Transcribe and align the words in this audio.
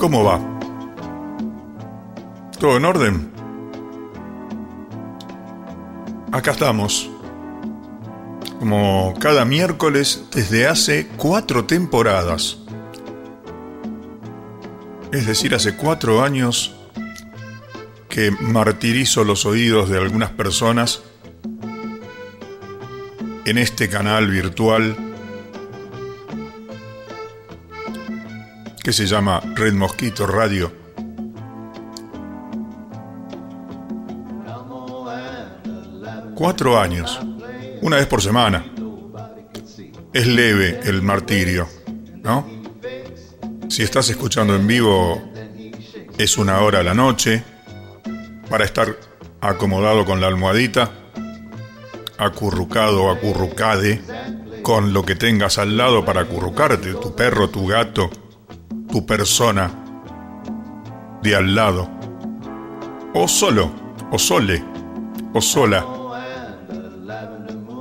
¿Cómo 0.00 0.24
va? 0.24 0.40
¿Todo 2.58 2.78
en 2.78 2.86
orden? 2.86 3.30
Acá 6.32 6.52
estamos. 6.52 7.10
Como 8.58 9.12
cada 9.20 9.44
miércoles 9.44 10.24
desde 10.34 10.66
hace 10.66 11.06
cuatro 11.18 11.66
temporadas. 11.66 12.56
Es 15.12 15.26
decir, 15.26 15.54
hace 15.54 15.76
cuatro 15.76 16.24
años 16.24 16.74
que 18.08 18.30
martirizo 18.30 19.22
los 19.24 19.44
oídos 19.44 19.90
de 19.90 19.98
algunas 19.98 20.30
personas 20.30 21.02
en 23.44 23.58
este 23.58 23.90
canal 23.90 24.28
virtual 24.30 25.09
que 28.90 28.94
se 28.94 29.06
llama 29.06 29.38
Red 29.54 29.74
Mosquito 29.74 30.26
Radio. 30.26 30.72
Cuatro 36.34 36.76
años, 36.76 37.20
una 37.82 37.98
vez 37.98 38.06
por 38.08 38.20
semana. 38.20 38.64
Es 40.12 40.26
leve 40.26 40.80
el 40.82 41.02
martirio, 41.02 41.68
¿no? 42.24 42.44
Si 43.68 43.84
estás 43.84 44.08
escuchando 44.08 44.56
en 44.56 44.66
vivo, 44.66 45.22
es 46.18 46.36
una 46.36 46.58
hora 46.58 46.80
a 46.80 46.82
la 46.82 46.92
noche, 46.92 47.44
para 48.48 48.64
estar 48.64 48.96
acomodado 49.40 50.04
con 50.04 50.20
la 50.20 50.26
almohadita, 50.26 50.90
acurrucado 52.18 53.04
o 53.04 53.10
acurrucade, 53.12 54.02
con 54.62 54.92
lo 54.92 55.04
que 55.04 55.14
tengas 55.14 55.58
al 55.58 55.76
lado 55.76 56.04
para 56.04 56.22
acurrucarte, 56.22 56.94
tu 56.94 57.14
perro, 57.14 57.50
tu 57.50 57.68
gato, 57.68 58.10
tu 58.90 59.06
persona 59.06 59.70
de 61.22 61.34
al 61.34 61.54
lado, 61.54 61.88
o 63.14 63.28
solo, 63.28 63.70
o 64.10 64.18
sole, 64.18 64.62
o 65.32 65.40
sola, 65.40 65.86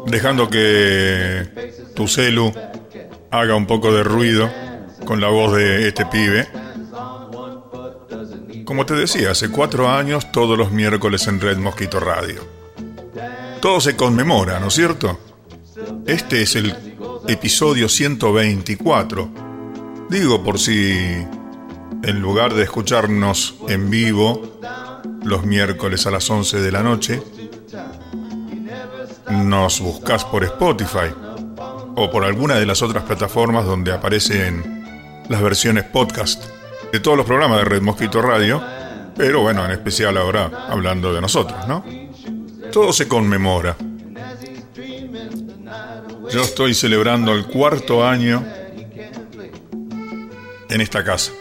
dejando 0.07 0.49
que 0.49 1.73
tu 1.95 2.07
celu 2.07 2.51
haga 3.31 3.55
un 3.55 3.65
poco 3.65 3.91
de 3.93 4.03
ruido 4.03 4.49
con 5.05 5.21
la 5.21 5.29
voz 5.29 5.55
de 5.55 5.87
este 5.87 6.05
pibe. 6.05 6.47
Como 8.65 8.85
te 8.85 8.93
decía, 8.93 9.31
hace 9.31 9.49
cuatro 9.49 9.89
años 9.89 10.31
todos 10.31 10.57
los 10.57 10.71
miércoles 10.71 11.27
en 11.27 11.41
Red 11.41 11.57
Mosquito 11.57 11.99
Radio. 11.99 12.45
Todo 13.61 13.81
se 13.81 13.95
conmemora, 13.95 14.59
¿no 14.59 14.67
es 14.67 14.73
cierto? 14.73 15.19
Este 16.05 16.43
es 16.43 16.55
el 16.55 16.75
episodio 17.27 17.89
124 17.89 19.48
Digo 20.09 20.43
por 20.43 20.57
si 20.57 21.25
en 22.03 22.19
lugar 22.19 22.55
de 22.55 22.63
escucharnos 22.63 23.55
en 23.67 23.91
vivo 23.91 24.59
los 25.23 25.45
miércoles 25.45 26.07
a 26.07 26.11
las 26.11 26.27
11 26.27 26.61
de 26.61 26.71
la 26.71 26.81
noche, 26.81 27.21
nos 29.29 29.79
buscas 29.79 30.25
por 30.25 30.43
Spotify 30.43 31.13
o 31.95 32.09
por 32.09 32.25
alguna 32.25 32.55
de 32.55 32.65
las 32.65 32.81
otras 32.81 33.03
plataformas 33.03 33.65
donde 33.65 33.91
aparecen 33.91 35.23
las 35.29 35.41
versiones 35.43 35.83
podcast 35.83 36.43
de 36.91 36.99
todos 36.99 37.15
los 37.15 37.27
programas 37.27 37.59
de 37.59 37.65
Red 37.65 37.83
Mosquito 37.83 38.19
Radio, 38.23 38.63
pero 39.15 39.41
bueno, 39.41 39.63
en 39.63 39.71
especial 39.71 40.17
ahora 40.17 40.67
hablando 40.69 41.13
de 41.13 41.21
nosotros, 41.21 41.67
¿no? 41.67 41.85
Todo 42.71 42.93
se 42.93 43.07
conmemora. 43.07 43.75
Yo 46.31 46.41
estoy 46.41 46.73
celebrando 46.73 47.33
el 47.33 47.45
cuarto 47.45 48.03
año 48.07 48.43
en 50.69 50.81
esta 50.81 51.03
casa. 51.03 51.31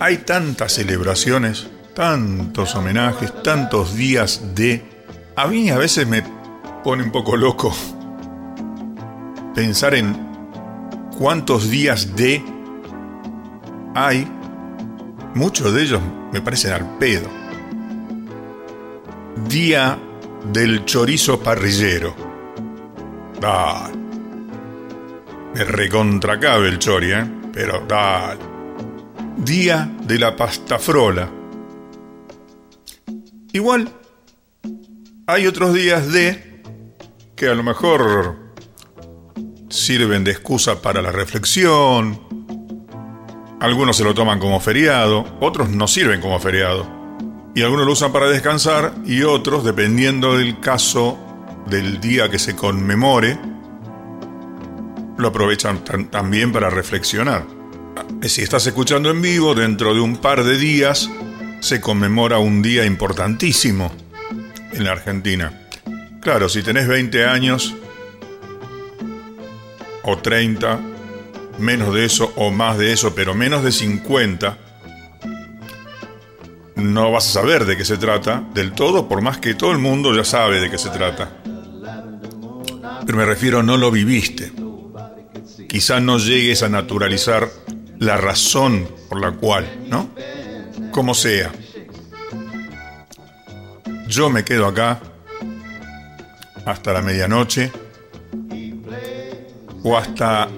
Hay 0.00 0.18
tantas 0.18 0.72
celebraciones, 0.72 1.66
tantos 1.94 2.74
homenajes, 2.74 3.42
tantos 3.42 3.94
días 3.94 4.54
de... 4.54 4.82
A 5.34 5.46
mí 5.46 5.70
a 5.70 5.78
veces 5.78 6.06
me 6.06 6.22
pone 6.84 7.02
un 7.02 7.12
poco 7.12 7.36
loco 7.36 7.74
pensar 9.54 9.94
en 9.94 10.16
cuántos 11.18 11.68
días 11.68 12.14
de 12.14 12.44
hay. 13.94 14.26
Muchos 15.34 15.74
de 15.74 15.82
ellos 15.82 16.00
me 16.32 16.40
parecen 16.40 16.72
al 16.72 16.96
pedo. 16.98 17.28
Día 19.48 19.98
del 20.52 20.84
chorizo 20.84 21.40
parrillero. 21.40 22.14
Ah, 23.42 23.90
me 25.58 25.64
recontracabe 25.64 26.68
el 26.68 26.78
chori, 26.78 27.10
¿eh? 27.10 27.24
Pero 27.52 27.80
tal. 27.88 28.38
Día 29.38 29.90
de 30.02 30.16
la 30.16 30.36
pasta 30.36 30.78
frola. 30.78 31.28
Igual, 33.52 33.88
hay 35.26 35.48
otros 35.48 35.74
días 35.74 36.12
de 36.12 36.62
que 37.34 37.48
a 37.48 37.54
lo 37.54 37.64
mejor 37.64 38.36
sirven 39.68 40.22
de 40.22 40.30
excusa 40.30 40.80
para 40.80 41.02
la 41.02 41.10
reflexión. 41.10 42.20
Algunos 43.58 43.96
se 43.96 44.04
lo 44.04 44.14
toman 44.14 44.38
como 44.38 44.60
feriado, 44.60 45.24
otros 45.40 45.70
no 45.70 45.88
sirven 45.88 46.20
como 46.20 46.38
feriado. 46.38 46.86
Y 47.56 47.62
algunos 47.62 47.84
lo 47.84 47.92
usan 47.94 48.12
para 48.12 48.28
descansar 48.28 48.94
y 49.04 49.22
otros, 49.22 49.64
dependiendo 49.64 50.38
del 50.38 50.60
caso 50.60 51.18
del 51.66 52.00
día 52.00 52.30
que 52.30 52.38
se 52.38 52.54
conmemore, 52.54 53.57
lo 55.18 55.28
aprovechan 55.28 55.84
también 56.10 56.52
para 56.52 56.70
reflexionar. 56.70 57.44
Si 58.22 58.42
estás 58.42 58.66
escuchando 58.66 59.10
en 59.10 59.20
vivo, 59.20 59.54
dentro 59.54 59.92
de 59.92 60.00
un 60.00 60.16
par 60.16 60.44
de 60.44 60.56
días 60.56 61.10
se 61.60 61.80
conmemora 61.80 62.38
un 62.38 62.62
día 62.62 62.84
importantísimo 62.84 63.92
en 64.72 64.84
la 64.84 64.92
Argentina. 64.92 65.68
Claro, 66.20 66.48
si 66.48 66.62
tenés 66.62 66.86
20 66.86 67.26
años 67.26 67.74
o 70.04 70.16
30, 70.16 70.78
menos 71.58 71.92
de 71.92 72.04
eso 72.04 72.32
o 72.36 72.50
más 72.50 72.78
de 72.78 72.92
eso, 72.92 73.14
pero 73.14 73.34
menos 73.34 73.64
de 73.64 73.72
50, 73.72 74.56
no 76.76 77.10
vas 77.10 77.26
a 77.26 77.40
saber 77.40 77.64
de 77.64 77.76
qué 77.76 77.84
se 77.84 77.96
trata 77.96 78.44
del 78.54 78.72
todo, 78.72 79.08
por 79.08 79.20
más 79.20 79.38
que 79.38 79.54
todo 79.54 79.72
el 79.72 79.78
mundo 79.78 80.14
ya 80.14 80.24
sabe 80.24 80.60
de 80.60 80.70
qué 80.70 80.78
se 80.78 80.90
trata. 80.90 81.28
Pero 83.04 83.18
me 83.18 83.24
refiero, 83.24 83.64
no 83.64 83.76
lo 83.76 83.90
viviste 83.90 84.52
quizá 85.68 86.00
no 86.00 86.18
llegues 86.18 86.62
a 86.62 86.68
naturalizar 86.68 87.48
la 87.98 88.16
razón 88.16 88.88
por 89.08 89.20
la 89.20 89.32
cual, 89.32 89.86
¿no? 89.88 90.10
Como 90.90 91.14
sea. 91.14 91.52
Yo 94.08 94.30
me 94.30 94.44
quedo 94.44 94.66
acá 94.66 95.00
hasta 96.64 96.92
la 96.92 97.02
medianoche 97.02 97.70
o 99.82 99.96
hasta 99.96 100.48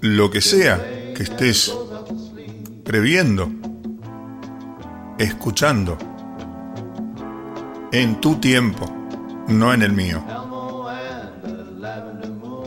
lo 0.00 0.30
que 0.30 0.40
sea 0.40 0.78
que 1.14 1.24
estés 1.24 1.74
previendo, 2.84 3.50
escuchando, 5.18 5.98
en 7.92 8.20
tu 8.20 8.36
tiempo, 8.36 8.86
no 9.48 9.74
en 9.74 9.82
el 9.82 9.92
mío. 9.92 10.41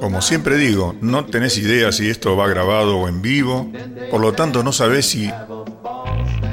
Como 0.06 0.22
siempre 0.22 0.56
digo, 0.58 0.96
no 1.02 1.26
tenés 1.26 1.58
idea 1.58 1.92
si 1.92 2.12
esto 2.12 2.38
va 2.38 2.48
grabado 2.48 2.96
o 2.96 3.08
en 3.08 3.24
vivo, 3.24 3.72
por 4.12 4.22
lo 4.22 4.34
tanto 4.34 4.62
no 4.62 4.72
sabés 4.72 5.08
si 5.08 5.32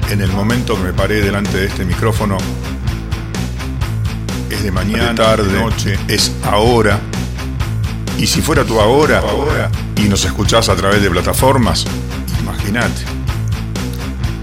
en 0.09 0.21
el 0.21 0.31
momento 0.31 0.75
que 0.75 0.81
me 0.81 0.91
paré 0.91 1.21
delante 1.21 1.59
de 1.59 1.67
este 1.67 1.85
micrófono 1.85 2.39
es 4.49 4.63
de 4.63 4.71
mañana, 4.71 5.13
tarde, 5.13 5.53
noche, 5.53 5.99
es 6.07 6.31
ahora. 6.41 6.99
Y 8.17 8.25
si 8.25 8.41
fuera 8.41 8.63
tu 8.63 8.79
ahora, 8.79 9.19
ahora 9.19 9.69
y 9.97 10.09
nos 10.09 10.25
escuchás 10.25 10.67
a 10.69 10.75
través 10.75 11.03
de 11.03 11.11
plataformas, 11.11 11.85
imagínate. 12.41 13.03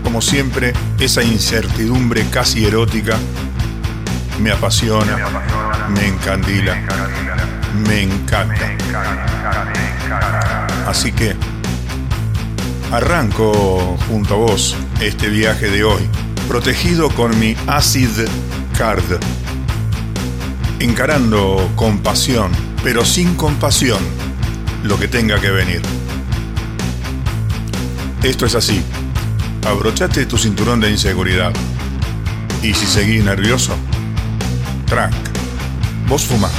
Como 0.04 0.22
siempre, 0.22 0.72
esa 1.00 1.24
incertidumbre 1.24 2.26
casi 2.30 2.64
erótica 2.64 3.18
me 4.40 4.52
apasiona, 4.52 5.16
me 5.88 6.06
encandila 6.06 6.76
me 6.76 7.59
encanta. 8.02 8.76
Así 10.86 11.12
que 11.12 11.36
arranco 12.92 13.96
junto 14.08 14.34
a 14.34 14.36
vos 14.38 14.76
este 15.00 15.28
viaje 15.28 15.70
de 15.70 15.84
hoy, 15.84 16.08
protegido 16.48 17.10
con 17.10 17.38
mi 17.38 17.56
Acid 17.66 18.26
Card, 18.76 19.20
encarando 20.80 21.70
con 21.76 21.98
pasión, 21.98 22.50
pero 22.82 23.04
sin 23.04 23.34
compasión, 23.34 24.00
lo 24.82 24.98
que 24.98 25.08
tenga 25.08 25.40
que 25.40 25.50
venir. 25.50 25.82
Esto 28.22 28.46
es 28.46 28.54
así. 28.54 28.82
Abrochate 29.66 30.26
tu 30.26 30.36
cinturón 30.36 30.80
de 30.80 30.90
inseguridad. 30.90 31.52
Y 32.62 32.74
si 32.74 32.86
seguís 32.86 33.24
nervioso, 33.24 33.74
trank. 34.86 35.14
Vos 36.06 36.26
fumá. 36.26 36.50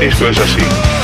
Esto 0.00 0.28
es 0.28 0.38
así. 0.38 0.95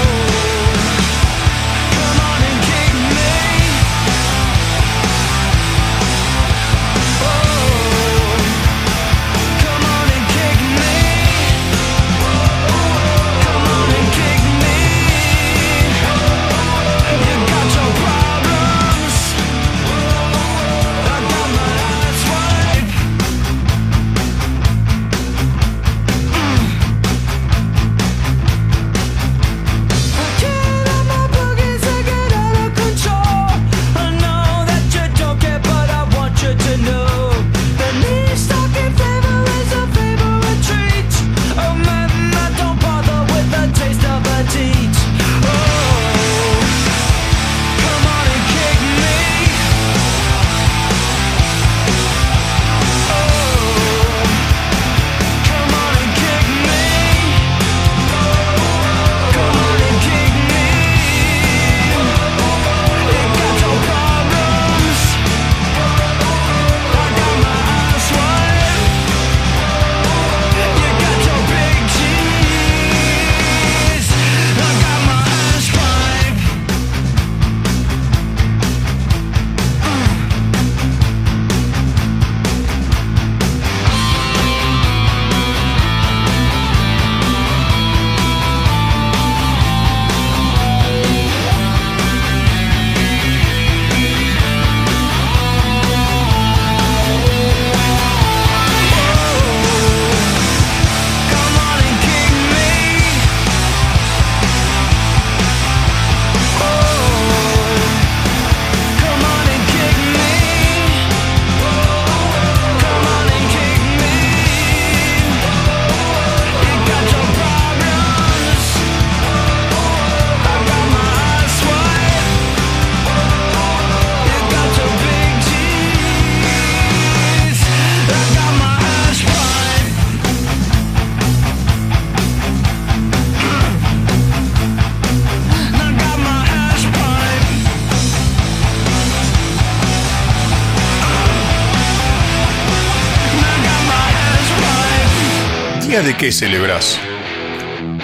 De 146.04 146.16
qué 146.16 146.32
celebras? 146.32 146.99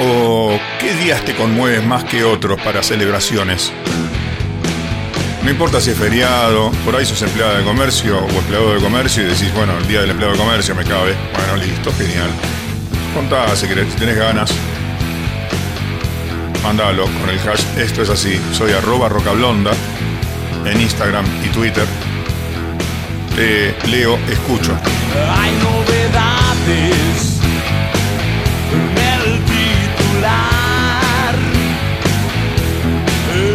¿O 0.00 0.58
qué 0.78 0.94
días 0.94 1.24
te 1.24 1.34
conmueves 1.34 1.84
más 1.84 2.04
que 2.04 2.22
otros 2.22 2.60
para 2.60 2.82
celebraciones? 2.82 3.72
No 5.42 5.50
importa 5.50 5.80
si 5.80 5.90
es 5.90 5.96
feriado, 5.96 6.70
por 6.84 6.94
ahí 6.94 7.04
sos 7.04 7.20
empleado 7.22 7.58
de 7.58 7.64
comercio 7.64 8.18
o 8.18 8.28
empleado 8.28 8.74
de 8.74 8.80
comercio 8.80 9.24
y 9.24 9.26
decís, 9.26 9.52
bueno, 9.54 9.76
el 9.78 9.88
día 9.88 10.00
del 10.00 10.10
empleado 10.10 10.34
de 10.34 10.38
comercio 10.38 10.74
me 10.74 10.84
cabe. 10.84 11.14
Bueno, 11.34 11.56
listo, 11.56 11.92
genial. 11.98 12.30
Contá 13.14 13.56
si 13.56 13.66
querés, 13.66 13.92
si 13.92 13.98
tenés 13.98 14.16
ganas. 14.16 14.52
Mándalo 16.62 17.04
con 17.04 17.30
el 17.30 17.38
hash 17.38 17.64
Esto 17.78 18.02
es 18.02 18.10
así. 18.10 18.40
Soy 18.52 18.72
arroba 18.72 19.08
rocablonda 19.08 19.72
en 20.66 20.80
Instagram 20.80 21.24
y 21.44 21.48
Twitter. 21.48 21.86
leo, 23.86 24.18
escucho. 24.28 24.76
Hay 25.36 25.52
novedades 25.52 27.37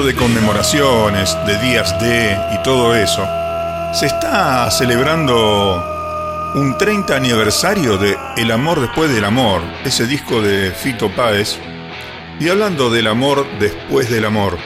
de 0.00 0.14
conmemoraciones, 0.14 1.36
de 1.46 1.58
días 1.58 2.00
de 2.00 2.38
y 2.54 2.62
todo 2.62 2.94
eso, 2.94 3.28
se 3.92 4.06
está 4.06 4.70
celebrando 4.70 6.50
un 6.54 6.78
30 6.78 7.14
aniversario 7.14 7.98
de 7.98 8.16
El 8.38 8.52
amor 8.52 8.80
después 8.80 9.12
del 9.12 9.26
amor, 9.26 9.60
ese 9.84 10.06
disco 10.06 10.40
de 10.40 10.70
Fito 10.70 11.14
Páez, 11.14 11.58
y 12.40 12.48
hablando 12.48 12.88
del 12.88 13.06
amor 13.06 13.46
después 13.60 14.08
del 14.08 14.24
amor. 14.24 14.56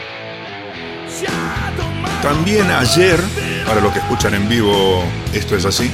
También 2.22 2.70
ayer, 2.70 3.18
para 3.66 3.80
los 3.80 3.92
que 3.92 3.98
escuchan 3.98 4.34
en 4.34 4.48
vivo, 4.48 5.02
esto 5.32 5.56
es 5.56 5.64
así, 5.64 5.90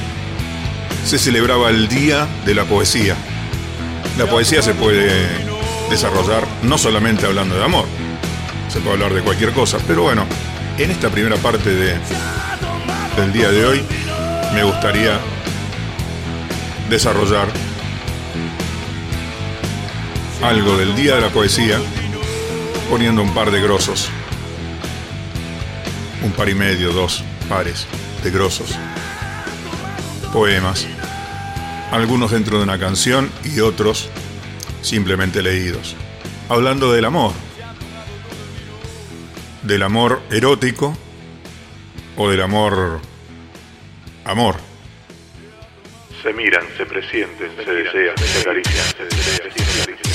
se 1.03 1.17
celebraba 1.17 1.71
el 1.71 1.87
Día 1.87 2.27
de 2.45 2.53
la 2.53 2.65
Poesía. 2.65 3.15
La 4.19 4.27
poesía 4.27 4.61
se 4.61 4.75
puede 4.75 5.27
desarrollar 5.89 6.43
no 6.61 6.77
solamente 6.77 7.25
hablando 7.25 7.55
de 7.55 7.63
amor, 7.63 7.85
se 8.73 8.79
puede 8.79 8.93
hablar 8.93 9.13
de 9.13 9.21
cualquier 9.21 9.51
cosa, 9.51 9.77
pero 9.85 10.01
bueno, 10.01 10.25
en 10.79 10.89
esta 10.89 11.11
primera 11.11 11.35
parte 11.37 11.69
de, 11.69 11.95
del 13.15 13.31
día 13.31 13.51
de 13.51 13.65
hoy 13.67 13.83
me 14.55 14.63
gustaría 14.63 15.19
desarrollar 16.89 17.47
algo 20.41 20.75
del 20.75 20.95
Día 20.95 21.15
de 21.15 21.21
la 21.21 21.29
Poesía 21.29 21.79
poniendo 22.89 23.21
un 23.21 23.31
par 23.35 23.51
de 23.51 23.61
grosos. 23.61 24.09
Un 26.23 26.31
par 26.31 26.49
y 26.49 26.55
medio, 26.55 26.93
dos 26.93 27.23
pares 27.47 27.85
de 28.23 28.31
grosos. 28.31 28.71
Poemas. 30.33 30.87
Algunos 31.91 32.31
dentro 32.31 32.57
de 32.57 32.63
una 32.63 32.79
canción 32.79 33.29
y 33.43 33.59
otros 33.59 34.09
simplemente 34.81 35.43
leídos. 35.43 35.95
Hablando 36.49 36.91
del 36.91 37.05
amor. 37.05 37.33
Del 39.63 39.81
amor 39.81 40.21
erótico 40.29 40.97
o 42.17 42.29
del 42.29 42.41
amor 42.41 42.99
amor. 44.25 44.55
Se 46.21 46.33
miran, 46.33 46.65
se 46.77 46.85
presienten, 46.85 47.49
se 47.55 47.71
desean, 47.71 48.17
se 48.17 48.39
acarician, 48.39 48.85
se 48.97 49.03
desean, 49.05 49.51
se 49.51 49.63
acarician, 49.63 50.07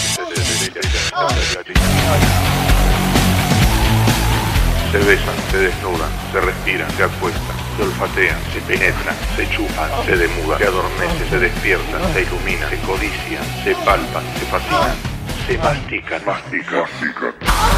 se 4.85 4.99
Se 4.99 4.99
besan, 4.99 5.35
se 5.50 5.59
desnudan, 5.59 6.11
se 6.33 6.40
respiran, 6.40 6.90
se 6.97 7.02
acuestan, 7.05 7.57
se 7.76 7.83
olfatean, 7.83 8.38
se 8.52 8.61
penetran, 8.61 9.17
se 9.37 9.49
chupan, 9.50 9.90
se 10.07 10.17
demudan, 10.17 10.59
se 10.59 10.67
adormecen, 10.67 11.28
se 11.28 11.38
despiertan, 11.38 12.12
se 12.14 12.23
iluminan, 12.23 12.71
se 12.71 12.78
codician, 12.87 13.45
se 13.64 13.75
palpan, 13.85 14.25
se 14.38 14.47
fascinan, 14.47 14.97
se 15.47 15.59
mastican, 15.59 16.25
mastican, 16.25 16.81
mastican. 16.81 17.77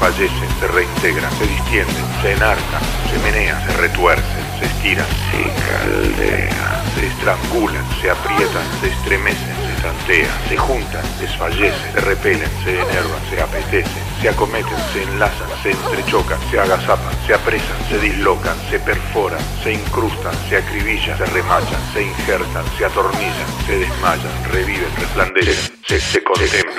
Fallecen, 0.00 0.48
se 0.60 0.66
reintegran, 0.68 1.32
se 1.38 1.46
distienden, 1.46 2.04
se 2.22 2.32
enarcan, 2.32 2.82
se 3.10 3.18
menean, 3.18 3.60
se 3.66 3.76
retuercen, 3.76 4.44
se 4.58 4.66
estiran, 4.66 5.06
se 5.30 5.42
caldean, 5.66 6.82
se 6.94 7.06
estrangulan, 7.06 7.86
se 8.00 8.10
aprietan, 8.10 8.66
se 8.80 8.88
estremecen, 8.88 9.56
se 9.66 9.82
tantean, 9.82 10.38
se 10.48 10.56
juntan, 10.56 11.04
desfallecen, 11.20 11.92
se 11.92 12.00
repelen, 12.00 12.50
se 12.64 12.70
enervan, 12.70 13.22
se 13.30 13.42
apetecen, 13.42 14.04
se 14.20 14.28
acometen, 14.28 14.78
se 14.92 15.02
enlazan, 15.02 15.48
se 15.62 15.70
entrechocan, 15.70 16.38
se 16.50 16.60
agazapan, 16.60 17.14
se 17.26 17.34
apresan, 17.34 17.80
se 17.88 17.98
dislocan, 17.98 18.56
se 18.70 18.78
perforan, 18.78 19.40
se 19.62 19.72
incrustan, 19.72 20.34
se 20.48 20.56
acribillan, 20.56 21.18
se 21.18 21.26
remachan, 21.26 21.82
se 21.92 22.02
injertan, 22.02 22.64
se 22.78 22.84
atornillan, 22.84 23.50
se 23.66 23.78
desmayan, 23.78 24.44
reviven, 24.52 24.90
resplandecen, 24.98 25.78
se, 25.86 26.00
se 26.00 26.22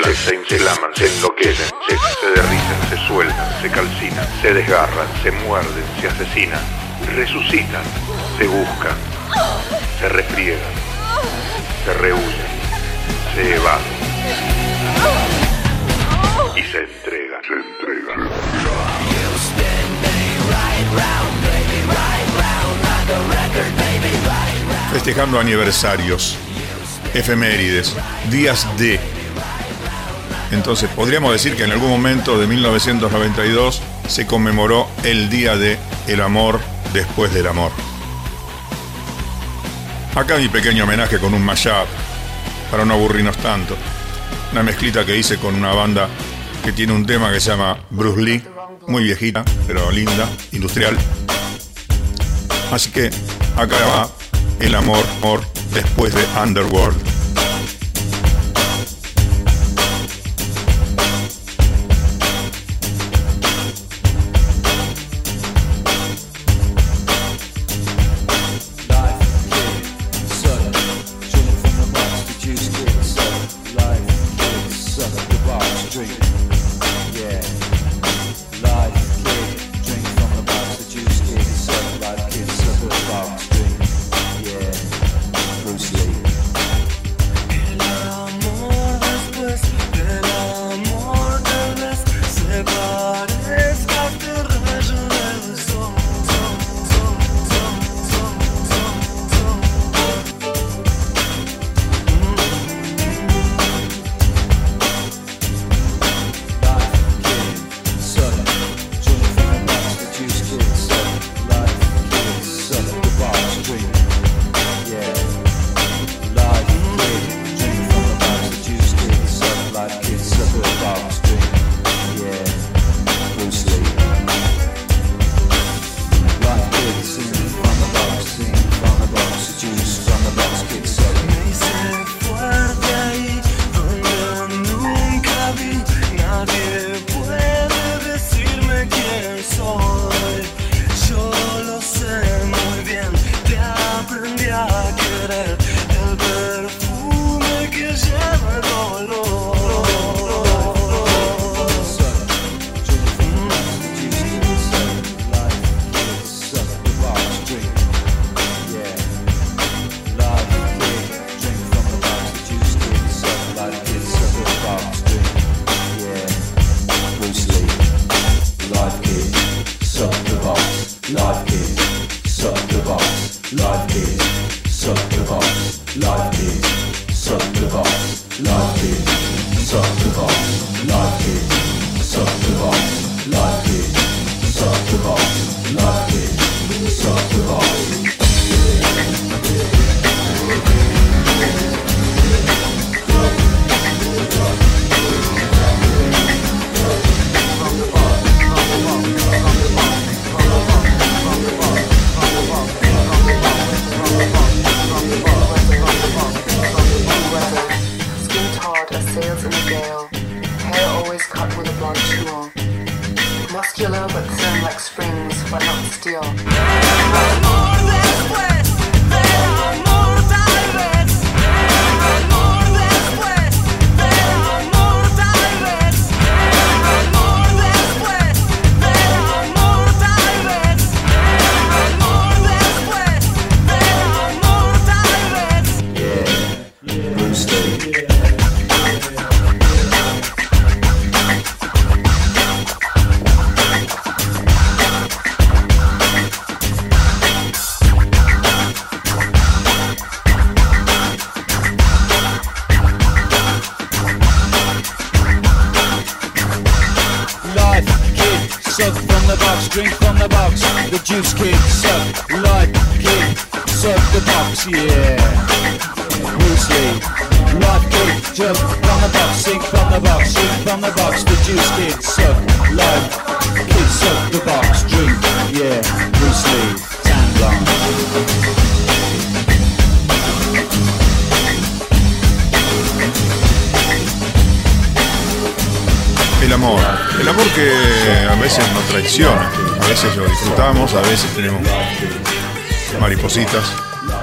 se 0.03 0.35
inflaman, 0.35 0.91
se 0.95 1.07
enloquecen, 1.07 1.67
se, 1.87 1.97
se 2.19 2.27
derriten, 2.35 2.89
se 2.89 3.07
sueltan, 3.07 3.61
se 3.61 3.69
calcinan, 3.69 4.27
se 4.41 4.53
desgarran, 4.53 5.07
se 5.23 5.31
muerden, 5.31 5.83
se 6.01 6.07
asesinan, 6.07 6.61
resucitan, 7.15 7.83
se 8.37 8.47
buscan, 8.47 8.95
se 9.99 10.09
refriegan, 10.09 10.73
se 11.85 11.93
rehuyen, 11.93 12.47
se 13.33 13.55
evaden 13.55 13.95
y 16.55 16.63
se 16.63 16.79
entregan, 16.79 17.41
se 17.43 17.53
entregan. 17.53 18.29
Festejando 24.91 25.39
aniversarios, 25.39 26.37
efemérides, 27.13 27.95
días 28.29 28.65
de. 28.77 29.14
Entonces, 30.51 30.89
podríamos 30.89 31.31
decir 31.31 31.55
que 31.55 31.63
en 31.63 31.71
algún 31.71 31.89
momento 31.89 32.39
de 32.39 32.47
1992 32.47 33.81
se 34.07 34.25
conmemoró 34.27 34.87
el 35.03 35.29
Día 35.29 35.55
de 35.55 35.77
el 36.07 36.21
Amor 36.21 36.59
después 36.93 37.33
del 37.33 37.47
amor. 37.47 37.71
Acá 40.15 40.37
mi 40.37 40.47
pequeño 40.47 40.85
homenaje 40.85 41.19
con 41.19 41.33
un 41.33 41.43
mashup, 41.43 41.87
para 42.71 42.85
no 42.85 42.93
aburrirnos 42.93 43.37
tanto. 43.37 43.75
Una 44.51 44.63
mezclita 44.63 45.05
que 45.05 45.17
hice 45.17 45.37
con 45.37 45.55
una 45.55 45.73
banda 45.73 46.07
que 46.63 46.71
tiene 46.71 46.93
un 46.93 47.05
tema 47.05 47.31
que 47.31 47.41
se 47.41 47.51
llama 47.51 47.77
Bruce 47.89 48.21
Lee, 48.21 48.43
muy 48.87 49.03
viejita, 49.03 49.43
pero 49.67 49.91
linda, 49.91 50.29
industrial. 50.51 50.95
Así 52.71 52.91
que 52.91 53.09
acá 53.57 53.75
va 53.87 54.09
el 54.59 54.73
amor, 54.75 55.05
amor 55.21 55.41
después 55.73 56.13
de 56.13 56.23
Underworld. 56.41 57.14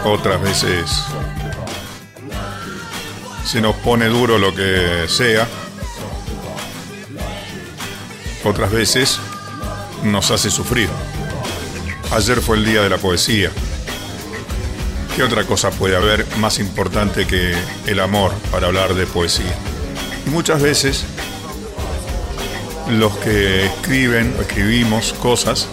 Otras 0.05 0.41
veces 0.41 0.91
se 3.45 3.61
nos 3.61 3.75
pone 3.77 4.07
duro 4.07 4.39
lo 4.39 4.55
que 4.55 5.05
sea. 5.07 5.47
Otras 8.45 8.73
veces 8.73 9.19
nos 10.03 10.31
hace 10.31 10.51
sufrir. 10.51 10.89
Ayer 12.13 12.41
fue 12.41 12.57
el 12.57 12.65
día 12.65 12.83
de 12.83 12.89
la 12.89 12.97
poesía. 12.97 13.51
¿Qué 15.15 15.23
otra 15.23 15.45
cosa 15.45 15.71
puede 15.71 15.95
haber 15.97 16.27
más 16.39 16.59
importante 16.59 17.27
que 17.27 17.55
el 17.87 18.01
amor 18.01 18.33
para 18.51 18.69
hablar 18.69 18.95
de 18.95 19.07
poesía? 19.07 19.55
Muchas 20.27 20.63
veces 20.63 21.05
los 22.89 23.15
que 23.19 23.67
escriben 23.67 24.35
o 24.39 24.41
escribimos 24.41 25.13
cosas, 25.21 25.69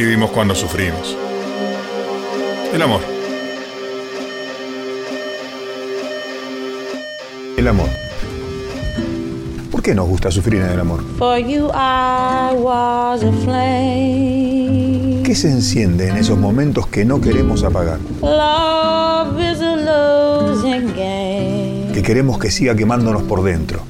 escribimos 0.00 0.30
cuando 0.30 0.54
sufrimos. 0.54 1.14
El 2.72 2.80
amor. 2.80 3.02
El 7.58 7.68
amor. 7.68 7.88
¿Por 9.70 9.82
qué 9.82 9.94
nos 9.94 10.08
gusta 10.08 10.30
sufrir 10.30 10.62
en 10.62 10.70
el 10.70 10.80
amor? 10.80 11.04
For 11.18 11.38
you 11.38 11.66
I 11.74 12.54
was 12.56 13.22
a 13.22 13.30
flame. 13.44 15.22
¿Qué 15.22 15.34
se 15.34 15.50
enciende 15.50 16.08
en 16.08 16.16
esos 16.16 16.38
momentos 16.38 16.86
que 16.86 17.04
no 17.04 17.20
queremos 17.20 17.62
apagar? 17.62 17.98
Love 18.22 19.38
is 19.38 19.60
a 19.60 19.76
losing 19.76 20.94
game. 20.96 21.90
Que 21.92 22.02
queremos 22.02 22.38
que 22.38 22.50
siga 22.50 22.74
quemándonos 22.74 23.24
por 23.24 23.42
dentro. 23.42 23.82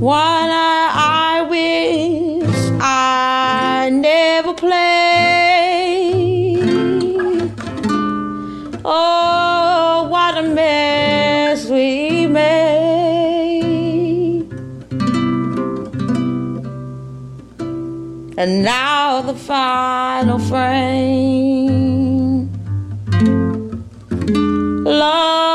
One 0.00 0.50
I, 0.50 1.42
wish 1.50 2.48
I 2.80 3.90
never 3.92 4.54
played. 4.54 4.80
Oh, 8.82 10.08
what 10.08 10.38
a 10.38 10.42
mess 10.42 11.09
And 18.40 18.62
now 18.62 19.20
the 19.20 19.34
final 19.34 20.38
frame. 20.38 21.70
Love 24.82 25.49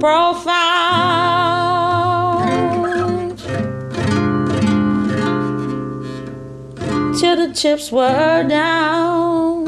profound. 0.00 0.88
Till 7.18 7.36
the 7.36 7.52
chips 7.54 7.90
were 7.90 8.44
down. 8.48 9.66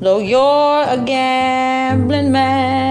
Though 0.00 0.18
you're 0.18 0.84
a 0.88 0.96
gambling 1.04 2.32
man, 2.32 2.84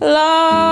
love 0.00 0.67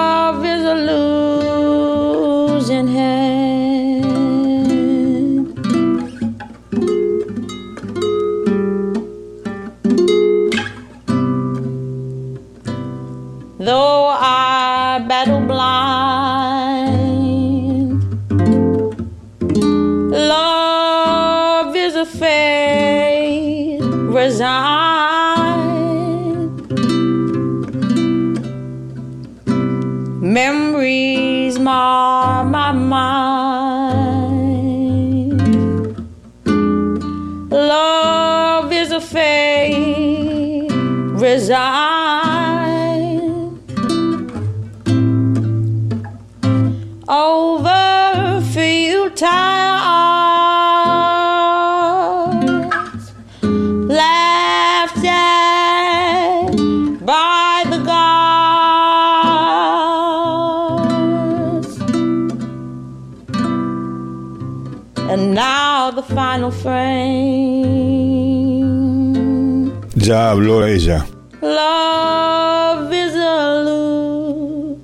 Ya 70.27 70.33
habló 70.33 70.67
ella. 70.67 71.07
Love 71.41 72.93
is 72.93 73.15
a 73.15 73.63
losing 73.63 74.83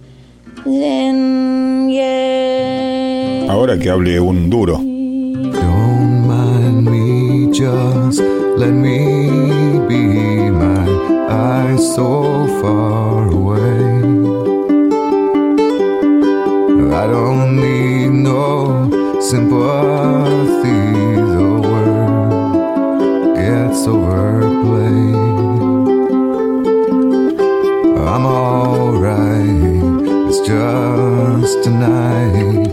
game. 1.88 3.50
Ahora 3.50 3.76
que 3.76 3.90
hable 3.90 4.20
un 4.20 4.48
duro. 4.48 4.74
Don't 4.76 6.28
mind 6.28 6.88
me, 6.88 7.50
just 7.52 8.20
let 8.56 8.70
me 8.70 9.80
be 9.88 10.48
my 10.48 10.86
eyes 11.28 11.92
so 11.92 12.46
far 12.60 13.26
away. 13.26 13.82
I 16.94 17.06
don't 17.08 17.56
need 17.56 18.10
no 18.12 18.88
sympathy, 19.20 19.81
just 30.52 31.64
tonight. 31.64 32.68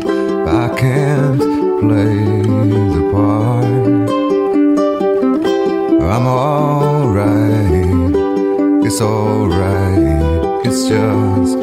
I 0.47 0.69
can't 0.75 1.39
play 1.79 2.41
the 2.95 3.03
part. 3.13 3.65
I'm 6.13 6.25
alright, 6.27 8.15
it's 8.85 8.99
alright, 9.01 10.65
it's 10.65 10.81
just 10.89 11.55
a 11.55 11.57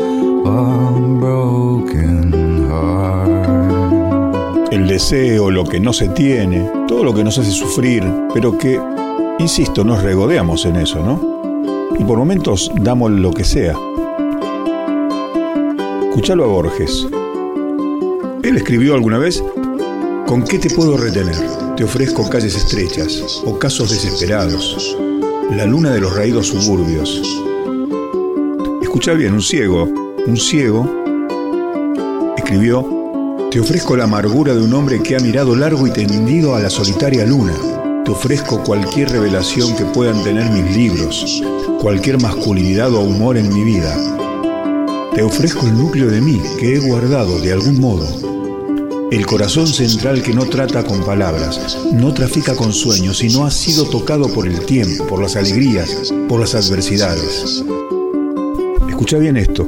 broken 1.21 2.33
heart. 2.71 3.47
El 4.73 4.89
deseo, 4.89 5.51
lo 5.51 5.65
que 5.65 5.81
no 5.81 5.93
se 5.93 6.09
tiene, 6.09 6.67
todo 6.89 7.05
lo 7.05 7.13
que 7.13 7.25
nos 7.25 7.37
hace 7.39 7.51
sufrir, 7.51 8.03
pero 8.33 8.57
que, 8.57 8.81
insisto, 9.39 9.85
nos 9.85 10.03
regodeamos 10.03 10.65
en 10.65 10.77
eso, 10.77 11.05
¿no? 11.05 11.21
Y 11.99 12.05
por 12.05 12.17
momentos 12.19 12.71
damos 12.75 13.11
lo 13.11 13.33
que 13.33 13.45
sea. 13.45 13.75
Escuchalo 16.17 16.45
a 16.45 16.47
Borges. 16.47 17.07
Él 18.43 18.57
escribió 18.57 18.95
alguna 18.95 19.19
vez, 19.19 19.45
¿con 20.27 20.45
qué 20.45 20.59
te 20.59 20.71
puedo 20.71 20.97
retener? 20.97 21.37
Te 21.77 21.85
ofrezco 21.85 22.27
calles 22.31 22.57
estrechas, 22.57 23.43
ocasos 23.45 23.91
desesperados, 23.91 24.97
la 25.51 25.67
luna 25.67 25.93
de 25.93 26.01
los 26.01 26.17
raídos 26.17 26.47
suburbios. 26.47 27.21
Escucha 28.81 29.13
bien, 29.13 29.35
un 29.35 29.43
ciego, 29.43 29.93
un 30.27 30.39
ciego, 30.39 30.89
escribió, 32.39 32.89
te 33.51 33.61
ofrezco 33.61 33.95
la 33.95 34.05
amargura 34.05 34.55
de 34.55 34.63
un 34.63 34.73
hombre 34.73 35.03
que 35.03 35.17
ha 35.17 35.21
mirado 35.21 35.55
largo 35.55 35.87
y 35.87 35.91
tendido 35.91 36.55
a 36.55 36.61
la 36.61 36.71
solitaria 36.71 37.27
luna. 37.27 37.53
Te 38.07 38.11
ofrezco 38.11 38.65
cualquier 38.65 39.11
revelación 39.11 39.77
que 39.77 39.85
puedan 39.85 40.25
tener 40.25 40.51
mis 40.51 40.75
libros, 40.75 41.43
cualquier 41.79 42.19
masculinidad 42.23 42.95
o 42.95 43.03
humor 43.03 43.37
en 43.37 43.53
mi 43.53 43.65
vida. 43.65 44.16
Te 45.17 45.23
ofrezco 45.23 45.67
el 45.67 45.79
núcleo 45.79 46.11
de 46.11 46.21
mí 46.21 46.43
que 46.61 46.75
he 46.75 46.79
guardado 46.79 47.41
de 47.41 47.51
algún 47.51 47.81
modo. 47.81 49.09
El 49.11 49.25
corazón 49.25 49.67
central 49.67 50.23
que 50.23 50.35
no 50.35 50.45
trata 50.45 50.85
con 50.85 51.03
palabras, 51.07 51.79
no 51.91 52.13
trafica 52.13 52.55
con 52.55 52.75
sueños 52.75 53.25
y 53.25 53.31
no 53.31 53.47
ha 53.47 53.51
sido 53.51 53.89
tocado 53.89 54.31
por 54.35 54.47
el 54.47 54.67
tiempo, 54.67 55.07
por 55.07 55.23
las 55.23 55.35
alegrías, 55.37 56.13
por 56.29 56.39
las 56.39 56.55
adversidades. 56.55 57.65
Escucha 58.91 59.17
bien 59.17 59.39
esto. 59.39 59.67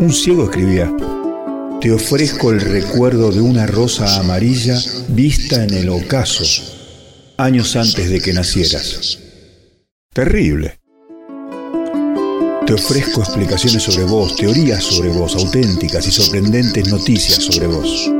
Un 0.00 0.12
ciego 0.12 0.46
escribía, 0.46 0.92
te 1.80 1.92
ofrezco 1.92 2.50
el 2.50 2.62
recuerdo 2.62 3.30
de 3.30 3.40
una 3.40 3.68
rosa 3.68 4.18
amarilla 4.18 4.76
vista 5.06 5.62
en 5.62 5.72
el 5.72 5.88
ocaso, 5.88 6.42
años 7.36 7.76
antes 7.76 8.10
de 8.10 8.20
que 8.20 8.32
nacieras. 8.32 9.20
Terrible. 10.12 10.81
Te 12.72 12.76
ofrezco 12.76 13.20
explicaciones 13.20 13.82
sobre 13.82 14.04
vos, 14.04 14.34
teorías 14.34 14.82
sobre 14.82 15.10
vos, 15.10 15.34
auténticas 15.34 16.08
y 16.08 16.10
sorprendentes 16.10 16.88
noticias 16.88 17.44
sobre 17.44 17.66
vos. 17.66 18.10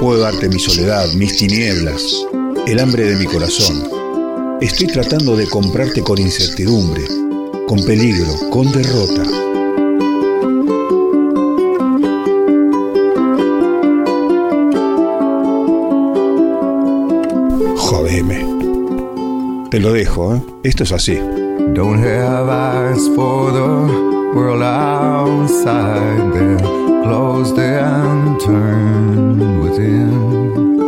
Puedo 0.00 0.20
darte 0.20 0.48
mi 0.48 0.60
soledad, 0.60 1.12
mis 1.14 1.36
tinieblas, 1.36 2.00
el 2.68 2.78
hambre 2.78 3.06
de 3.06 3.16
mi 3.16 3.24
corazón. 3.24 3.88
Estoy 4.60 4.86
tratando 4.86 5.34
de 5.34 5.48
comprarte 5.48 6.00
con 6.00 6.16
incertidumbre, 6.16 7.02
con 7.66 7.84
peligro, 7.84 8.32
con 8.50 8.70
derrota. 8.70 9.53
Te 19.74 19.80
lo 19.80 19.92
dejo, 19.92 20.36
¿eh? 20.36 20.40
Esto 20.62 20.84
es 20.84 20.92
así. 20.92 21.18
Don't 21.74 21.98
have 21.98 22.48
eyes 22.48 23.08
for 23.16 23.50
the 23.50 23.66
world 24.32 24.62
outside 24.62 26.32
there. 26.32 26.58
Closed 27.02 27.58
and 27.58 28.38
turned 28.38 29.64
within. 29.64 30.78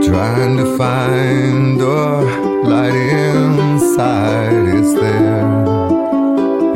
Trying 0.00 0.56
to 0.58 0.76
find 0.78 1.80
the 1.80 2.22
light 2.70 2.94
inside. 2.94 4.68
It's 4.68 4.94
there, 4.94 5.42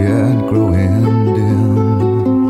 yet 0.01 0.45
growing 0.49 1.35
dim. 1.37 2.49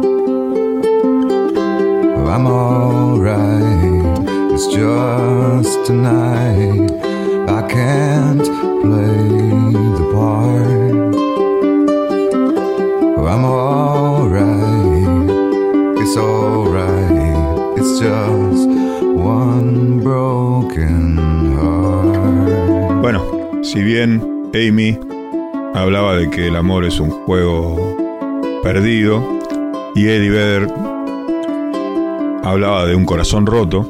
I'm 2.26 2.46
alright, 2.46 4.24
it's 4.54 4.66
just 4.66 5.84
tonight. 5.84 6.95
I 7.48 7.62
can't 7.68 8.44
play 8.82 9.72
the 9.98 10.10
part. 10.12 11.16
I'm 13.26 13.44
alright, 13.44 15.30
it's 16.00 16.16
alright, 16.16 17.78
it's 17.78 17.98
just 18.00 18.68
one 19.16 20.00
broken 20.02 21.18
heart. 21.56 23.00
Bueno, 23.02 23.22
si 23.62 23.82
bien 23.82 24.50
Amy 24.54 24.98
hablaba 25.74 26.16
de 26.16 26.30
que 26.30 26.46
el 26.48 26.56
amor 26.56 26.84
es 26.84 27.00
un 27.00 27.10
juego 27.10 27.96
perdido 28.62 29.22
y 29.94 30.08
Eddie 30.08 30.30
Vedder 30.30 30.72
hablaba 32.44 32.86
de 32.86 32.94
un 32.94 33.04
corazón 33.04 33.44
roto, 33.44 33.84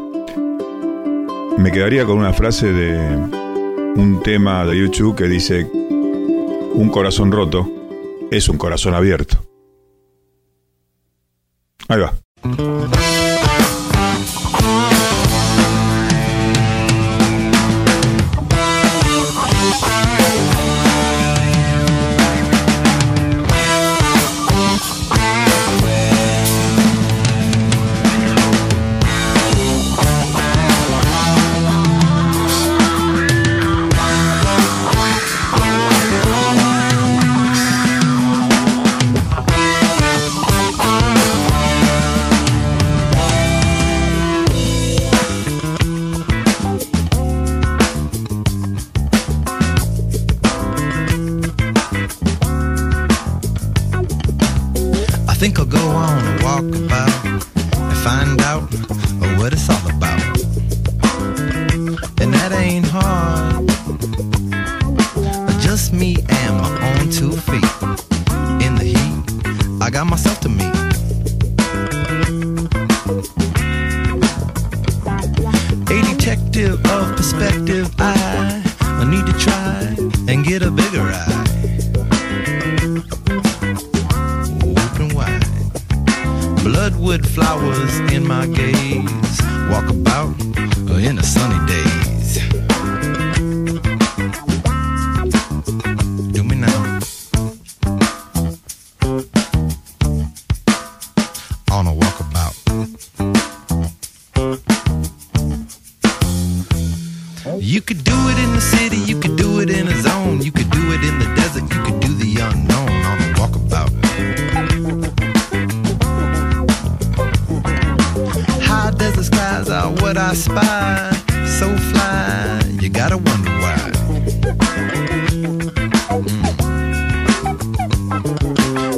me 1.59 1.71
quedaría 1.71 2.05
con 2.05 2.19
una 2.19 2.33
frase 2.33 2.73
de 2.73 3.36
un 3.97 4.23
tema 4.23 4.67
de 4.67 4.79
YouTube 4.79 5.17
que 5.17 5.25
dice, 5.25 5.67
un 5.73 6.91
corazón 6.91 7.33
roto 7.33 7.69
es 8.31 8.49
un 8.49 8.59
corazón 8.59 8.95
abierto. 8.95 9.36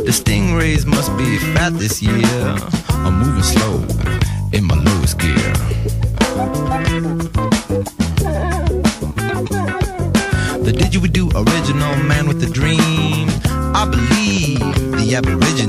The 0.09 0.14
stingrays 0.14 0.87
must 0.87 1.14
be 1.18 1.37
fat 1.53 1.75
this 1.75 2.01
year. 2.01 2.57
I'm 2.88 3.18
moving 3.18 3.42
slow 3.42 3.85
in 4.55 4.64
my 4.64 4.75
lowest 4.83 5.18
gear. 5.18 5.53
The 10.64 10.73
didgeridoo 10.73 11.29
original 11.35 11.94
man 12.05 12.27
with 12.27 12.42
a 12.42 12.47
dream. 12.51 13.29
I 13.77 13.85
believe 13.85 14.61
the 14.97 15.14
aborigine. 15.14 15.68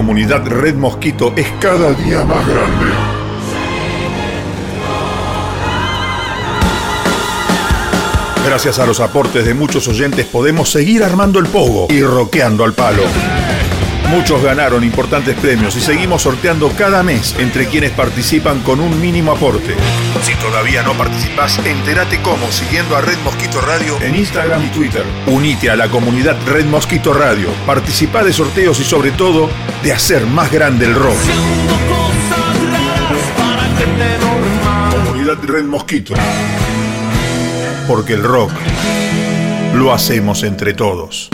comunidad 0.00 0.46
Red 0.46 0.76
Mosquito 0.76 1.34
es 1.36 1.46
cada 1.60 1.92
día 1.92 2.24
más 2.24 2.46
grande. 2.46 2.86
Gracias 8.46 8.78
a 8.78 8.86
los 8.86 8.98
aportes 9.00 9.44
de 9.44 9.52
muchos 9.52 9.86
oyentes 9.88 10.24
podemos 10.24 10.70
seguir 10.70 11.04
armando 11.04 11.38
el 11.38 11.44
pogo 11.48 11.88
y 11.90 12.00
roqueando 12.00 12.64
al 12.64 12.72
palo. 12.72 13.02
Muchos 14.10 14.42
ganaron 14.42 14.82
importantes 14.82 15.36
premios 15.36 15.76
y 15.76 15.80
seguimos 15.80 16.22
sorteando 16.22 16.68
cada 16.76 17.04
mes 17.04 17.36
entre 17.38 17.66
quienes 17.66 17.92
participan 17.92 18.58
con 18.60 18.80
un 18.80 19.00
mínimo 19.00 19.30
aporte. 19.30 19.76
Si 20.22 20.34
todavía 20.34 20.82
no 20.82 20.94
participás, 20.94 21.60
entérate 21.64 22.20
cómo 22.20 22.50
siguiendo 22.50 22.96
a 22.96 23.02
Red 23.02 23.18
Mosquito 23.22 23.60
Radio 23.60 23.96
en 24.02 24.16
Instagram 24.16 24.64
y 24.64 24.68
Twitter. 24.70 25.04
Unite 25.28 25.70
a 25.70 25.76
la 25.76 25.88
comunidad 25.88 26.36
Red 26.44 26.66
Mosquito 26.66 27.12
Radio, 27.12 27.50
participa 27.66 28.24
de 28.24 28.32
sorteos 28.32 28.80
y 28.80 28.84
sobre 28.84 29.12
todo, 29.12 29.48
de 29.82 29.92
hacer 29.92 30.26
más 30.26 30.52
grande 30.52 30.84
el 30.86 30.94
rock. 30.94 31.16
Comunidad 34.90 35.38
Red 35.42 35.64
Mosquito. 35.64 36.14
Porque 37.88 38.14
el 38.14 38.22
rock 38.22 38.52
lo 39.74 39.92
hacemos 39.92 40.42
entre 40.42 40.74
todos. 40.74 41.30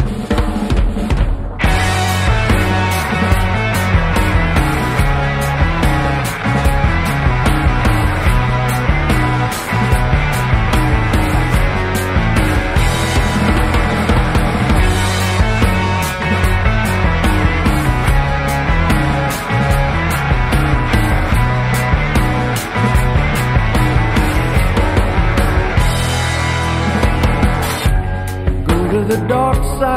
the 29.17 29.29
dark 29.29 29.57
side. 29.79 29.96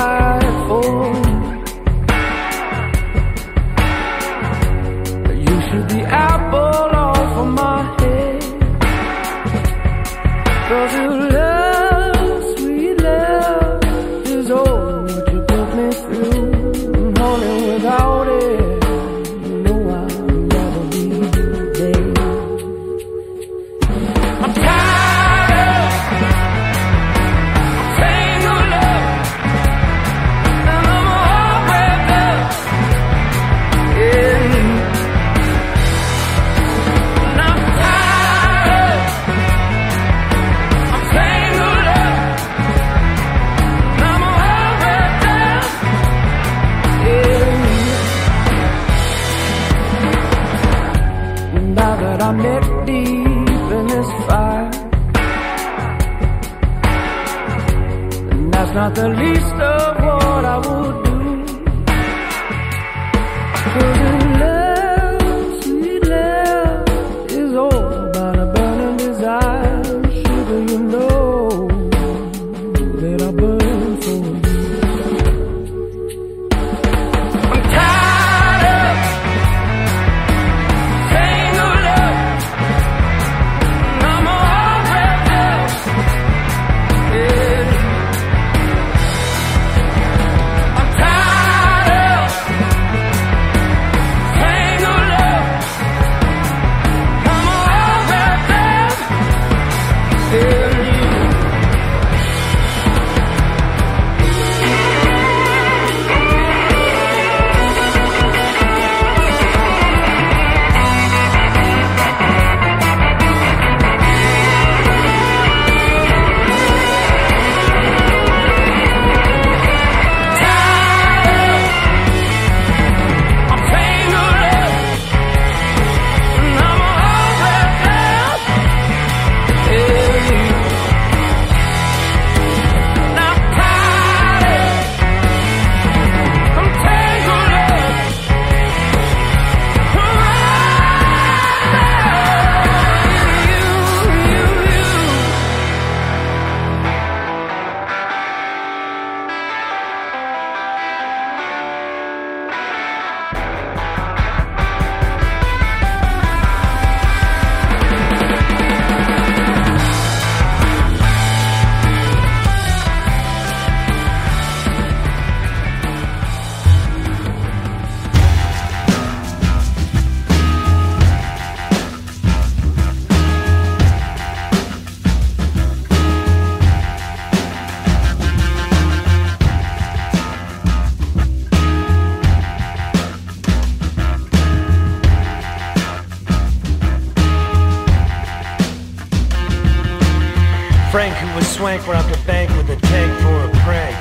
Frank, 190.92 191.14
who 191.18 191.36
was 191.36 191.48
swank, 191.48 191.88
robbed 191.88 192.12
a 192.12 192.18
bank 192.26 192.50
with 192.58 192.68
a 192.72 192.76
tank 192.88 193.12
for 193.22 193.46
a 193.46 193.50
prank. 193.64 193.96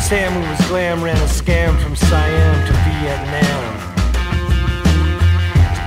Sam, 0.00 0.32
who 0.32 0.40
was 0.48 0.66
glam, 0.66 1.04
ran 1.04 1.16
a 1.18 1.28
scam 1.28 1.78
from 1.82 1.94
Siam 1.94 2.66
to 2.66 2.72
Vietnam. 2.88 3.62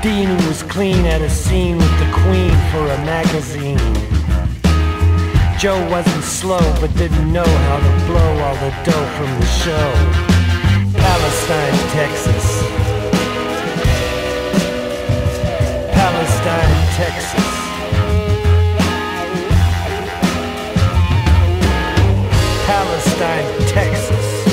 Dean, 0.03 0.27
who 0.27 0.47
was 0.47 0.61
clean, 0.61 1.03
had 1.03 1.23
a 1.23 1.29
scene 1.31 1.77
with 1.77 1.99
the 1.99 2.11
queen 2.13 2.53
for 2.69 2.85
a 2.85 2.97
magazine. 3.03 3.79
Joe 5.57 5.81
wasn't 5.89 6.23
slow, 6.23 6.61
but 6.79 6.95
didn't 6.95 7.33
know 7.33 7.43
how 7.65 7.77
to 7.79 8.05
blow 8.05 8.37
all 8.43 8.55
the 8.57 8.69
dough 8.85 9.07
from 9.17 9.31
the 9.39 9.47
show. 9.63 9.93
Palestine, 10.93 11.77
Texas. 11.89 12.45
Palestine, 15.91 16.95
Texas. 16.95 17.42
Palestine, 23.24 23.67
Texas. 23.69 24.43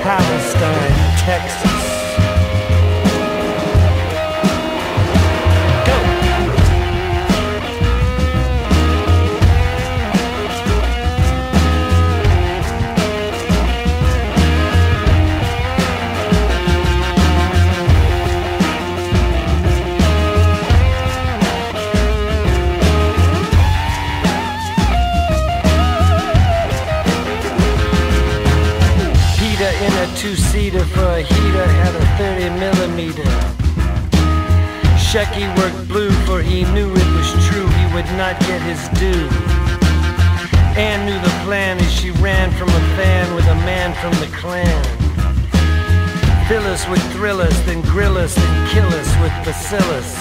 Palestine, 0.00 1.26
Texas. 1.26 1.73
Two-seater 30.70 30.84
for 30.94 31.04
a 31.04 31.20
heater 31.20 31.66
had 31.66 31.94
a 31.94 32.04
30 32.16 32.48
millimeter. 32.58 33.28
Shecky 34.96 35.46
worked 35.58 35.88
blue 35.88 36.10
for 36.26 36.40
he 36.40 36.64
knew 36.72 36.90
it 36.90 37.10
was 37.16 37.46
true 37.46 37.66
he 37.66 37.94
would 37.94 38.08
not 38.16 38.38
get 38.40 38.62
his 38.62 38.80
due. 38.98 39.28
Ann 40.76 41.04
knew 41.06 41.18
the 41.20 41.34
plan 41.44 41.78
as 41.78 41.92
she 41.92 42.10
ran 42.12 42.50
from 42.52 42.68
a 42.68 42.84
fan 42.96 43.34
with 43.34 43.46
a 43.46 43.54
man 43.66 43.92
from 44.00 44.12
the 44.20 44.30
clan. 44.36 44.82
Phyllis 46.48 46.88
would 46.88 47.02
thrill 47.12 47.40
us, 47.40 47.58
then 47.66 47.82
grill 47.82 48.16
us, 48.16 48.34
then 48.34 48.68
kill 48.68 48.88
us 48.88 49.10
with 49.20 49.32
bacillus. 49.44 50.14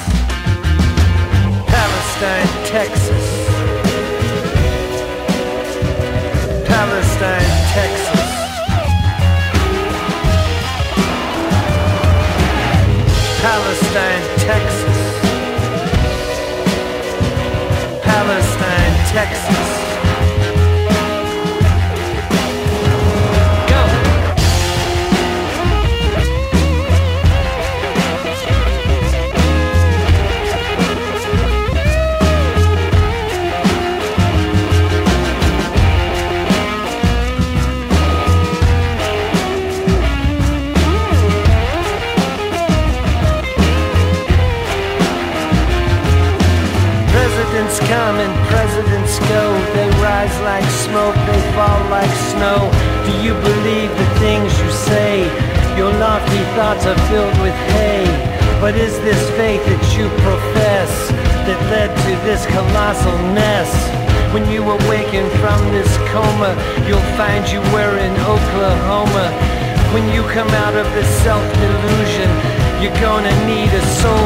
Palestine, 1.68 2.48
Texas. 2.68 3.26
Palestine, 6.68 7.74
Texas. 7.74 7.93
This 70.94 71.10
self 71.24 71.44
delusion, 71.54 72.30
you're 72.82 73.00
gonna 73.02 73.34
need 73.48 73.72
a 73.74 73.84
soul 74.02 74.23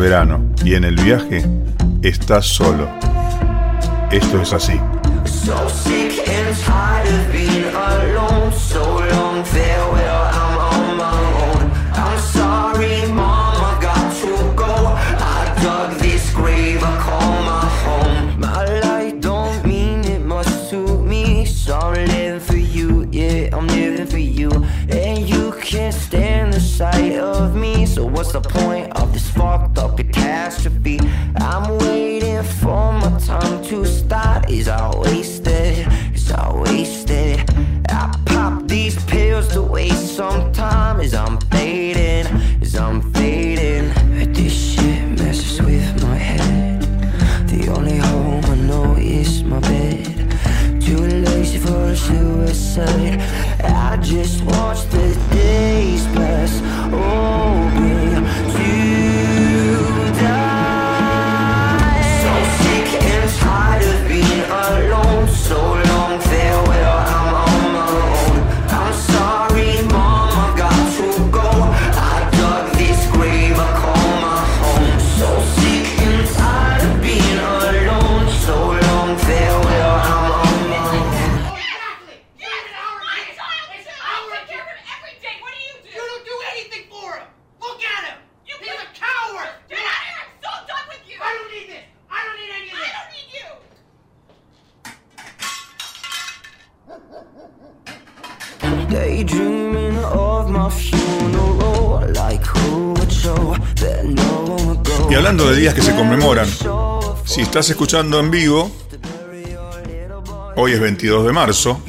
verano 0.00 0.40
y 0.64 0.74
en 0.74 0.84
el 0.84 0.96
viaje 0.96 1.44
estás 2.02 2.46
solo. 2.46 2.88
Esto 4.10 4.40
es 4.40 4.52
así. 4.52 4.80
I 34.70 34.96
wasted? 34.96 35.86
Is 36.14 36.30
I 36.30 36.52
wasted? 36.52 37.40
I 37.88 38.16
pop 38.26 38.68
these 38.68 39.02
pills 39.04 39.48
to 39.48 39.62
waste 39.62 40.16
some 40.16 40.52
time. 40.52 41.00
Is 41.00 41.12
I'm 41.14 41.38
fading? 41.50 42.26
Is 42.62 42.76
I'm 42.76 43.00
fading? 43.12 43.92
This 44.32 44.74
shit 44.74 45.02
messes 45.18 45.60
with 45.60 46.02
my 46.02 46.14
head. 46.16 46.82
The 47.48 47.68
only 47.76 47.98
home 47.98 48.44
I 48.44 48.54
know 48.54 48.94
is 48.94 49.42
my 49.42 49.60
bed. 49.60 50.06
Too 50.80 50.98
lazy 51.26 51.58
for 51.58 51.96
suicide. 51.96 53.20
I 53.64 53.96
just 53.96 54.44
watch 54.44 54.82
the 54.90 55.18
days 55.32 56.06
pass. 56.14 56.60
Hoping 56.90 57.19
estás 107.50 107.68
escuchando 107.68 108.20
en 108.20 108.30
vivo, 108.30 108.70
hoy 110.54 110.70
es 110.70 110.78
22 110.78 111.26
de 111.26 111.32
marzo 111.32 111.82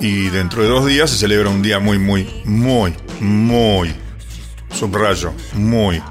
y 0.00 0.30
dentro 0.30 0.64
de 0.64 0.68
dos 0.68 0.84
días 0.84 1.08
se 1.08 1.16
celebra 1.16 1.48
un 1.48 1.62
día 1.62 1.78
muy, 1.78 1.96
muy, 1.96 2.42
muy, 2.44 2.92
muy, 3.20 3.94
subrayo, 4.68 5.32
muy 5.54 6.02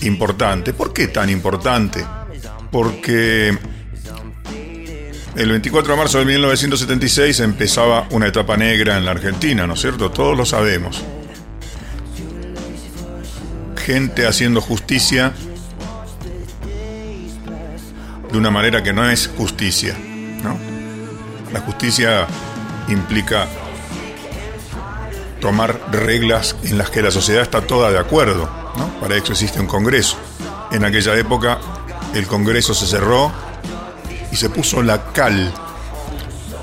importante. 0.00 0.72
¿Por 0.72 0.94
qué 0.94 1.08
tan 1.08 1.28
importante? 1.28 2.06
Porque 2.70 3.54
el 5.36 5.50
24 5.50 5.92
de 5.92 5.98
marzo 5.98 6.18
de 6.18 6.24
1976 6.24 7.38
empezaba 7.40 8.06
una 8.12 8.28
etapa 8.28 8.56
negra 8.56 8.96
en 8.96 9.04
la 9.04 9.10
Argentina, 9.10 9.66
¿no 9.66 9.74
es 9.74 9.80
cierto? 9.82 10.10
Todos 10.10 10.38
lo 10.38 10.46
sabemos. 10.46 11.04
Gente 13.76 14.26
haciendo 14.26 14.62
justicia 14.62 15.34
de 18.32 18.38
una 18.38 18.50
manera 18.50 18.82
que 18.82 18.92
no 18.94 19.08
es 19.08 19.30
justicia, 19.36 19.94
¿no? 20.42 20.56
La 21.52 21.60
justicia 21.60 22.26
implica 22.88 23.46
tomar 25.40 25.78
reglas 25.92 26.56
en 26.64 26.78
las 26.78 26.88
que 26.88 27.02
la 27.02 27.10
sociedad 27.10 27.42
está 27.42 27.60
toda 27.60 27.90
de 27.90 27.98
acuerdo, 27.98 28.48
¿no? 28.78 28.88
Para 29.00 29.16
eso 29.16 29.32
existe 29.32 29.60
un 29.60 29.66
Congreso. 29.66 30.16
En 30.70 30.84
aquella 30.84 31.14
época 31.16 31.58
el 32.14 32.26
Congreso 32.26 32.72
se 32.72 32.86
cerró 32.86 33.30
y 34.30 34.36
se 34.36 34.48
puso 34.48 34.82
la 34.82 35.12
CAL, 35.12 35.52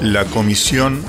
la 0.01 0.25
Comisión 0.25 1.03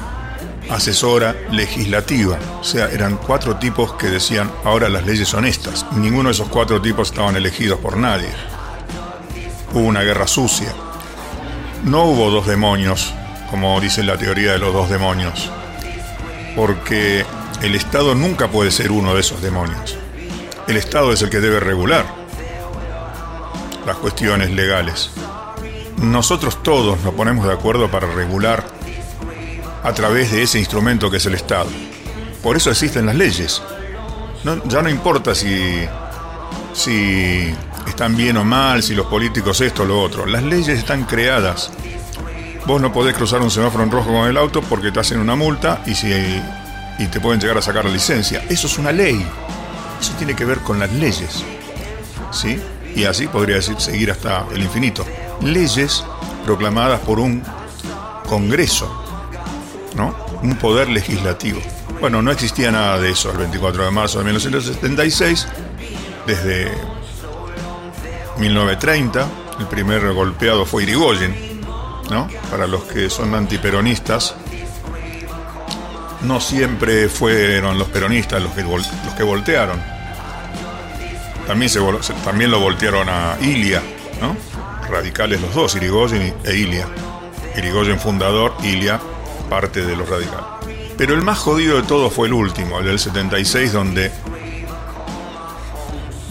Asesora 0.69 1.35
Legislativa. 1.51 2.39
O 2.61 2.65
sea, 2.65 2.91
eran 2.91 3.17
cuatro 3.17 3.57
tipos 3.57 3.95
que 3.95 4.09
decían, 4.09 4.51
ahora 4.65 4.91
las 4.91 5.07
leyes 5.07 5.29
son 5.29 5.47
estas. 5.47 5.87
Ninguno 5.93 6.29
de 6.29 6.35
esos 6.35 6.49
cuatro 6.49 6.83
tipos 6.83 7.09
estaban 7.09 7.35
elegidos 7.35 7.81
por 7.81 7.97
nadie. 7.97 8.29
Hubo 9.73 9.85
una 9.85 10.03
guerra 10.03 10.27
sucia. 10.27 10.73
No 11.85 12.05
hubo 12.05 12.31
dos 12.31 12.47
demonios, 12.47 13.15
como 13.51 13.81
dice 13.81 14.03
la 14.03 14.17
teoría 14.17 14.53
de 14.53 14.59
los 14.59 14.73
dos 14.73 14.91
demonios. 14.91 15.51
Porque 16.57 17.25
el 17.63 17.75
Estado 17.75 18.15
nunca 18.15 18.49
puede 18.49 18.71
ser 18.71 18.93
uno 18.93 19.15
de 19.15 19.21
esos 19.21 19.41
demonios. 19.43 19.97
El 20.69 20.77
Estado 20.77 21.13
es 21.13 21.23
el 21.23 21.31
que 21.31 21.41
debe 21.41 21.61
regular 21.61 22.05
las 23.87 23.97
cuestiones 23.97 24.51
legales 24.51 25.11
nosotros 26.01 26.63
todos 26.63 27.03
nos 27.03 27.15
ponemos 27.15 27.47
de 27.47 27.53
acuerdo 27.53 27.91
para 27.91 28.07
regular 28.07 28.65
a 29.83 29.93
través 29.93 30.33
de 30.33 30.43
ese 30.43 30.59
instrumento 30.59 31.11
que 31.11 31.19
es 31.19 31.27
el 31.27 31.35
Estado. 31.35 31.69
Por 32.43 32.57
eso 32.57 32.71
existen 32.71 33.07
las 33.07 33.15
leyes. 33.15 33.63
Ya 34.67 34.81
no 34.81 34.89
importa 34.89 35.35
si, 35.35 35.87
si 36.73 37.55
están 38.01 38.17
bien 38.17 38.39
o 38.39 38.45
mal, 38.47 38.83
si 38.83 38.95
los 38.95 39.05
políticos 39.09 39.61
esto 39.61 39.83
o 39.83 39.85
lo 39.85 40.01
otro. 40.01 40.25
Las 40.25 40.43
leyes 40.43 40.69
están 40.79 41.05
creadas. 41.05 41.71
Vos 42.65 42.81
no 42.81 42.91
podés 42.95 43.15
cruzar 43.15 43.43
un 43.43 43.51
semáforo 43.51 43.85
en 43.85 43.91
rojo 43.91 44.07
con 44.07 44.27
el 44.27 44.39
auto 44.39 44.63
porque 44.63 44.91
te 44.91 45.01
hacen 45.01 45.21
una 45.21 45.37
multa 45.37 45.83
y, 45.85 45.95
si, 45.95 46.11
y 46.11 47.07
te 47.09 47.21
pueden 47.21 47.39
llegar 47.39 47.59
a 47.59 47.61
sacar 47.61 47.85
la 47.85 47.91
licencia. 47.91 48.43
Eso 48.49 48.69
es 48.69 48.79
una 48.79 48.91
ley. 48.91 49.23
Eso 50.01 50.15
tiene 50.17 50.35
que 50.35 50.47
ver 50.47 50.61
con 50.61 50.79
las 50.79 50.91
leyes. 50.95 51.45
¿Sí? 52.33 52.59
Y 52.97 53.05
así 53.05 53.27
podría 53.27 53.57
decir, 53.57 53.79
seguir 53.79 54.11
hasta 54.11 54.47
el 54.51 54.63
infinito. 54.63 55.05
Leyes 55.43 56.03
proclamadas 56.47 57.01
por 57.01 57.21
un 57.21 57.43
Congreso, 58.27 58.91
¿no? 59.95 60.17
Un 60.43 60.57
poder 60.57 60.89
legislativo. 60.89 61.61
Bueno, 62.01 62.23
no 62.23 62.31
existía 62.31 62.71
nada 62.71 62.99
de 62.99 63.11
eso 63.11 63.31
el 63.31 63.37
24 63.37 63.85
de 63.85 63.91
marzo 63.91 64.21
de 64.21 64.25
1976. 64.25 65.49
Desde 66.27 66.73
1930, 68.41 69.29
el 69.61 69.67
primer 69.67 70.13
golpeado 70.13 70.65
fue 70.65 70.83
Irigoyen, 70.85 71.61
¿no? 72.11 72.29
Para 72.51 72.67
los 72.67 72.85
que 72.85 73.11
son 73.11 73.35
antiperonistas, 73.35 74.35
no 76.23 76.41
siempre 76.41 77.09
fueron 77.09 77.79
los 77.79 77.89
peronistas 77.89 78.43
los 78.43 78.53
que, 78.53 78.63
los 78.63 79.15
que 79.17 79.23
voltearon. 79.23 79.81
También, 81.47 81.71
se, 81.71 81.81
también 82.25 82.51
lo 82.51 82.61
voltearon 82.61 83.09
a 83.09 83.37
Ilia, 83.41 83.83
¿no? 84.21 84.37
Radicales 84.89 85.41
los 85.41 85.55
dos, 85.55 85.77
Irigoyen 85.77 86.35
e 86.45 86.57
Ilia. 86.57 86.87
Irigoyen 87.57 87.99
fundador, 87.99 88.55
Ilia 88.63 89.01
parte 89.51 89.85
de 89.85 89.97
los 89.97 90.09
radicales. 90.09 90.47
Pero 90.97 91.15
el 91.15 91.23
más 91.23 91.39
jodido 91.39 91.77
de 91.77 91.83
todos 91.83 92.13
fue 92.13 92.29
el 92.29 92.33
último, 92.33 92.79
el 92.79 92.87
del 92.87 92.99
76, 92.99 93.73
donde 93.73 94.11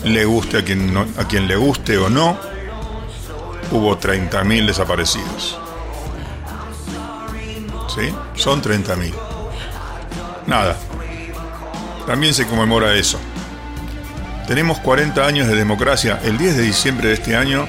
le 0.03 0.25
guste 0.25 0.57
a 0.59 0.63
quien, 0.63 0.93
no- 0.93 1.05
a 1.17 1.27
quien 1.27 1.47
le 1.47 1.55
guste 1.55 1.97
o 1.97 2.09
no, 2.09 2.37
hubo 3.71 3.97
30.000 3.97 4.65
desaparecidos. 4.65 5.57
¿Sí? 7.93 8.13
Son 8.35 8.61
30.000. 8.61 9.13
Nada. 10.47 10.77
También 12.05 12.33
se 12.33 12.47
conmemora 12.47 12.95
eso. 12.95 13.19
Tenemos 14.47 14.79
40 14.79 15.25
años 15.25 15.47
de 15.47 15.55
democracia. 15.55 16.19
El 16.23 16.37
10 16.37 16.57
de 16.57 16.63
diciembre 16.63 17.09
de 17.09 17.13
este 17.15 17.35
año, 17.35 17.67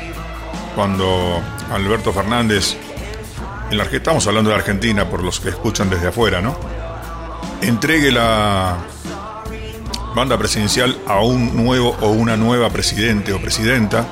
cuando 0.75 1.41
Alberto 1.73 2.13
Fernández, 2.13 2.77
en 3.71 3.77
la 3.79 3.85
Arge- 3.85 3.97
estamos 3.97 4.27
hablando 4.27 4.51
de 4.51 4.57
Argentina 4.57 5.09
por 5.09 5.23
los 5.23 5.41
que 5.41 5.51
escuchan 5.51 5.91
desde 5.91 6.09
afuera, 6.09 6.41
¿no? 6.41 6.57
Entregue 7.61 8.11
la 8.11 8.79
banda 10.15 10.37
presidencial 10.37 10.99
a 11.07 11.21
un 11.21 11.57
nuevo 11.57 11.97
o 12.01 12.11
una 12.11 12.37
nueva 12.37 12.71
presidente 12.71 13.33
o 13.33 13.41
presidenta. 13.41 14.07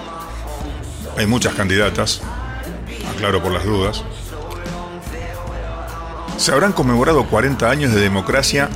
Hay 1.16 1.26
muchas 1.26 1.55
candidatas, 1.55 2.20
aclaro 3.14 3.42
por 3.42 3.53
las 3.53 3.64
dudas. 3.64 4.05
Se 6.36 6.53
habrán 6.53 6.72
conmemorado 6.72 7.26
40 7.26 7.68
años 7.68 7.92
de 7.92 8.01
democracia 8.01 8.68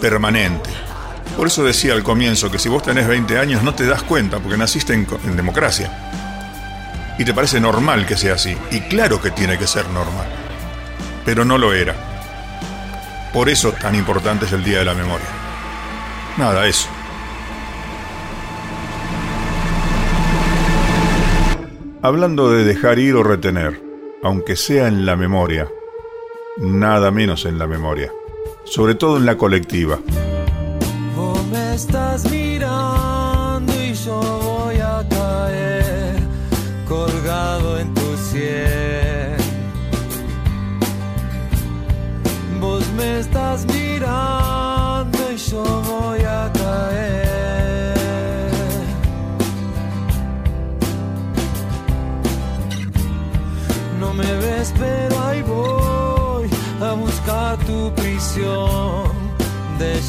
permanente. 0.00 0.70
Por 1.36 1.46
eso 1.46 1.62
decía 1.62 1.92
al 1.92 2.02
comienzo 2.02 2.50
que 2.50 2.58
si 2.58 2.68
vos 2.68 2.82
tenés 2.82 3.06
20 3.06 3.38
años 3.38 3.62
no 3.62 3.74
te 3.74 3.86
das 3.86 4.02
cuenta 4.02 4.40
porque 4.40 4.58
naciste 4.58 4.94
en, 4.94 5.06
en 5.24 5.36
democracia. 5.36 6.08
Y 7.18 7.24
te 7.24 7.34
parece 7.34 7.60
normal 7.60 8.06
que 8.06 8.16
sea 8.16 8.34
así. 8.34 8.56
Y 8.70 8.80
claro 8.80 9.20
que 9.20 9.30
tiene 9.30 9.58
que 9.58 9.66
ser 9.66 9.88
normal. 9.90 10.26
Pero 11.24 11.44
no 11.44 11.56
lo 11.58 11.72
era. 11.72 11.94
Por 13.32 13.48
eso 13.48 13.72
tan 13.72 13.94
importante 13.94 14.46
es 14.46 14.52
el 14.52 14.64
Día 14.64 14.78
de 14.80 14.84
la 14.86 14.94
Memoria. 14.94 15.39
Nada, 16.40 16.66
eso. 16.66 16.88
Hablando 22.00 22.50
de 22.50 22.64
dejar 22.64 22.98
ir 22.98 23.14
o 23.16 23.22
retener, 23.22 23.82
aunque 24.22 24.56
sea 24.56 24.88
en 24.88 25.04
la 25.04 25.16
memoria, 25.16 25.68
nada 26.56 27.10
menos 27.10 27.44
en 27.44 27.58
la 27.58 27.66
memoria, 27.66 28.10
sobre 28.64 28.94
todo 28.94 29.18
en 29.18 29.26
la 29.26 29.36
colectiva. 29.36 29.98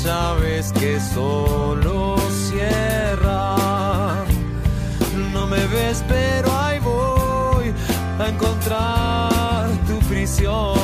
Llaves 0.04 0.72
que 0.74 1.00
solo 1.00 2.16
cierran. 2.50 4.26
No 5.34 5.48
me 5.48 5.66
ves, 5.68 6.04
pero 6.08 6.52
ahí 6.52 6.80
voy 6.80 7.74
a 8.20 8.28
encontrar 8.28 9.70
tu 9.88 10.00
prisión. 10.08 10.82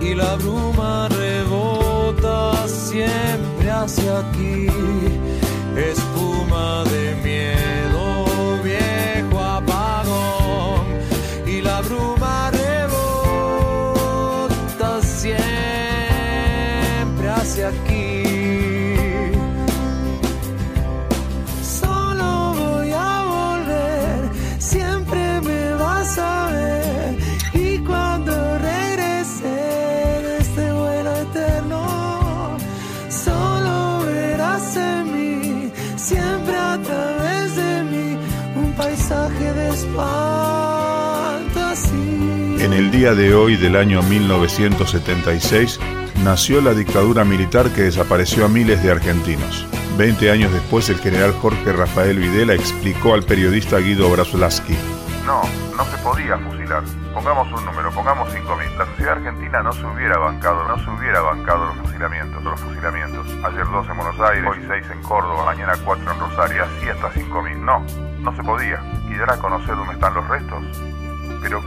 Y 0.00 0.14
la 0.14 0.34
bruma 0.36 1.08
rebota 1.08 2.68
siempre 2.68 3.70
hacia 3.70 4.18
aquí, 4.20 4.66
espuma 5.76 6.84
de 6.84 7.16
miedo, 7.22 7.83
el 42.74 42.90
día 42.90 43.14
de 43.14 43.34
hoy 43.34 43.56
del 43.56 43.76
año 43.76 44.02
1976 44.02 45.78
nació 46.24 46.60
la 46.60 46.74
dictadura 46.74 47.24
militar 47.24 47.70
que 47.70 47.82
desapareció 47.82 48.44
a 48.44 48.48
miles 48.48 48.82
de 48.82 48.90
argentinos. 48.90 49.66
Veinte 49.96 50.30
años 50.30 50.52
después, 50.52 50.88
el 50.88 50.98
general 50.98 51.32
Jorge 51.40 51.72
Rafael 51.72 52.18
Videla 52.18 52.54
explicó 52.54 53.14
al 53.14 53.22
periodista 53.22 53.78
Guido 53.78 54.10
Brasolaski. 54.10 54.76
No, 55.24 55.42
no 55.76 55.84
se 55.84 55.96
podía 55.98 56.36
fusilar. 56.38 56.82
Pongamos 57.12 57.46
un 57.52 57.64
número, 57.64 57.92
pongamos 57.92 58.28
5.000. 58.34 58.76
La 58.76 58.86
sociedad 58.86 59.12
argentina 59.12 59.62
no 59.62 59.72
se 59.72 59.86
hubiera 59.86 60.18
bancado, 60.18 60.66
no 60.66 60.76
se 60.84 60.90
hubiera 60.90 61.20
bancado 61.20 61.66
los 61.66 61.76
fusilamientos, 61.76 62.42
los 62.42 62.60
fusilamientos. 62.60 63.26
Ayer 63.44 63.64
dos 63.66 63.88
en 63.88 63.96
Buenos 63.96 64.20
Aires, 64.20 64.50
hoy 64.50 64.58
seis 64.66 64.84
en 64.92 65.00
Córdoba, 65.02 65.44
mañana 65.44 65.74
cuatro 65.84 66.12
en 66.12 66.18
Rosario, 66.18 66.64
así 66.64 66.88
hasta 66.88 67.12
5.000. 67.12 67.56
No, 67.58 67.86
no 68.20 68.36
se 68.36 68.42
podía. 68.42 68.82
¿Y 69.08 69.14
dar 69.14 69.30
a 69.30 69.36
conocer 69.36 69.76
dónde 69.76 69.94
están 69.94 70.14
los 70.14 70.26
restos? 70.28 70.64
Pero, 71.40 71.62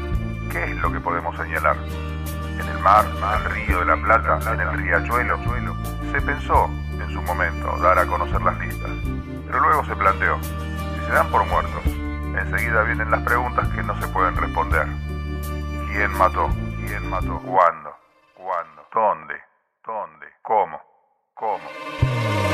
¿qué 0.52 0.64
es 0.64 0.78
lo 0.78 0.92
que 0.92 1.00
podemos 1.00 1.36
señalar? 1.38 1.78
En 2.60 2.68
el 2.68 2.80
mar, 2.80 3.06
en 3.06 3.42
el 3.42 3.52
río 3.52 3.80
de 3.80 3.86
la 3.86 3.98
Plata, 3.98 4.54
en 4.54 4.60
el 4.60 4.74
riachuelo. 4.74 5.38
Se 6.12 6.22
pensó 6.22 6.66
en 6.66 7.14
su 7.14 7.22
momento 7.22 7.78
dar 7.78 8.00
a 8.00 8.06
conocer 8.06 8.42
las 8.42 8.58
listas, 8.60 8.92
pero 9.46 9.60
luego 9.60 9.86
se 9.86 9.96
planteó, 9.96 10.38
si 10.42 11.06
se 11.06 11.12
dan 11.12 11.30
por 11.30 11.46
muertos, 11.46 11.84
enseguida 11.86 12.84
vienen 12.84 13.12
las 13.12 13.22
preguntas 13.24 13.68
que 13.70 13.84
no 13.84 14.00
se 14.02 14.08
pueden 14.08 14.36
responder. 14.36 14.88
¿Quién 15.92 16.12
mató? 16.18 16.50
¿Quién 16.88 17.10
mató? 17.10 17.40
¿Cuándo? 17.40 17.96
¿Cuándo? 18.36 18.88
¿Dónde? 18.94 19.36
¿Dónde? 19.86 20.28
¿Cómo? 20.42 20.82
¿Cómo? 21.34 22.47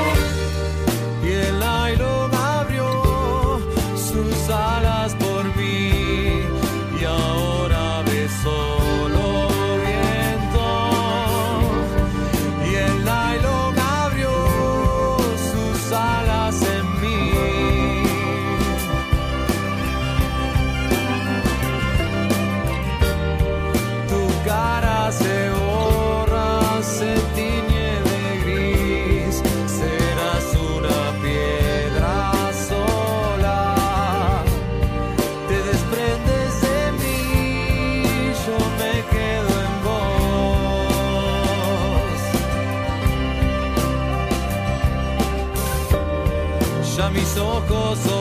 Ojos 47.37 48.12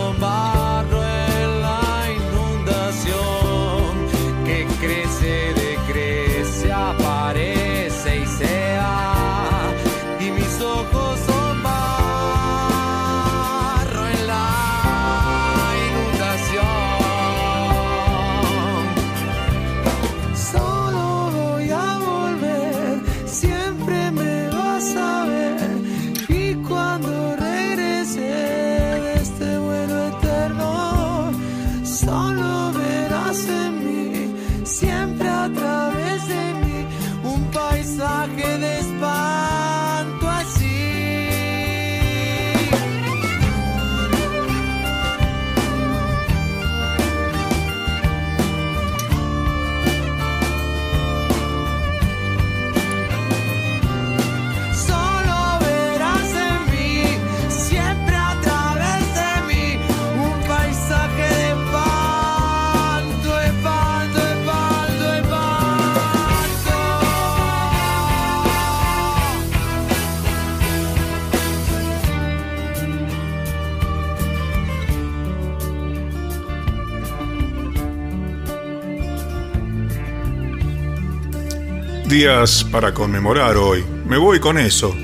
días 82.12 82.62
para 82.70 82.92
conmemorar 82.92 83.56
hoy. 83.56 83.82
Me 84.04 84.18
voy 84.18 84.38
con 84.38 84.58
eso, 84.58 84.94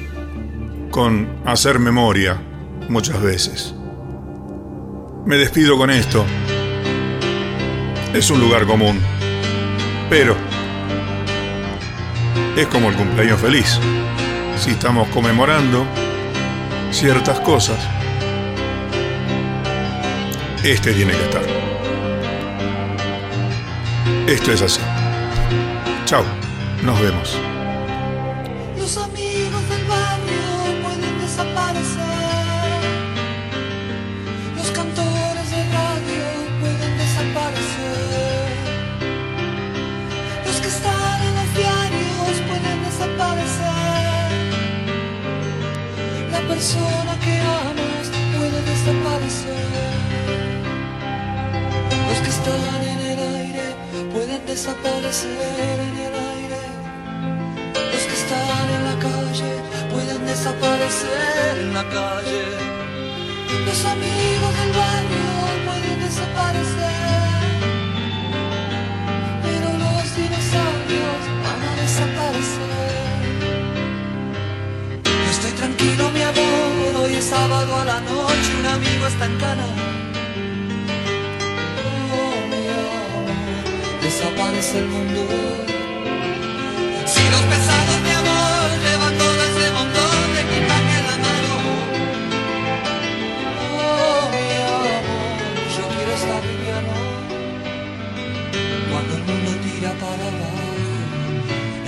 con 0.91 1.41
hacer 1.47 1.79
memoria 1.79 2.39
muchas 2.91 3.23
veces. 3.23 3.75
Me 5.25 5.39
despido 5.39 5.79
con 5.79 5.89
esto. 5.89 6.27
Es 8.13 8.31
un 8.31 8.41
lugar 8.41 8.67
común, 8.67 9.01
pero 10.11 10.37
es 12.55 12.67
como 12.67 12.91
el 12.91 12.97
cumpleaños 12.97 13.41
feliz. 13.41 13.81
Si 14.59 14.73
estamos 14.73 15.09
conmemorando 15.09 15.87
ciertas 16.91 17.41
cosas, 17.41 17.79
este 20.63 20.93
tiene 20.93 21.13
que 21.13 21.25
estar. 21.25 21.43
Esto 24.27 24.53
es 24.53 24.61
así. 24.61 24.81
Chao, 26.05 26.23
nos 26.83 27.01
vemos. 27.01 27.37
Los 28.77 28.97
amigos 28.97 29.69
del 29.69 29.85
barrio 29.87 30.83
pueden 30.83 31.21
desaparecer. 31.21 32.03
Los 34.57 34.71
cantores 34.71 35.51
de 35.51 35.65
radio 35.79 36.25
pueden 36.61 36.99
desaparecer. 36.99 38.49
Los 40.47 40.57
que 40.61 40.69
están 40.69 41.23
en 41.23 41.35
los 41.35 41.55
diarios 41.55 42.35
pueden 42.49 42.79
desaparecer. 42.85 43.69
La 46.33 46.41
persona 46.53 47.19
que 47.25 47.41
amas 47.41 48.07
puede 48.37 48.59
desaparecer. 48.71 49.67
Los 52.09 52.19
que 52.25 52.31
están 52.31 52.83
en 52.93 52.99
el 53.13 53.19
aire 53.37 53.67
pueden 54.13 54.47
desaparecer 54.47 55.78
Los 63.67 63.85
amigos 63.85 64.53
del 64.59 64.73
barrio 64.73 65.31
pueden 65.67 66.01
desaparecer. 66.01 66.99
Pero 69.43 69.69
los 69.85 70.17
dinosaurios 70.17 71.21
van 71.45 71.61
a 71.69 71.73
desaparecer. 71.83 72.69
Yo 75.05 75.31
estoy 75.31 75.53
tranquilo, 75.53 76.11
mi 76.11 76.23
amor. 76.23 77.03
Hoy 77.03 77.15
es 77.15 77.25
sábado 77.25 77.77
a 77.77 77.85
la 77.85 78.01
noche. 78.01 78.51
Un 78.61 78.67
amigo 78.67 79.07
está 79.07 79.27
en 79.27 79.37
cana. 79.39 79.67
Oh, 82.13 82.47
mi 82.51 82.63
amor, 82.79 84.03
Desaparece 84.03 84.79
el 84.79 84.87
mundo. 84.87 85.68
Cuando 98.91 99.15
el 99.17 99.23
mundo 99.25 99.51
tira 99.65 99.91
para 100.05 100.25
abajo, 100.33 100.71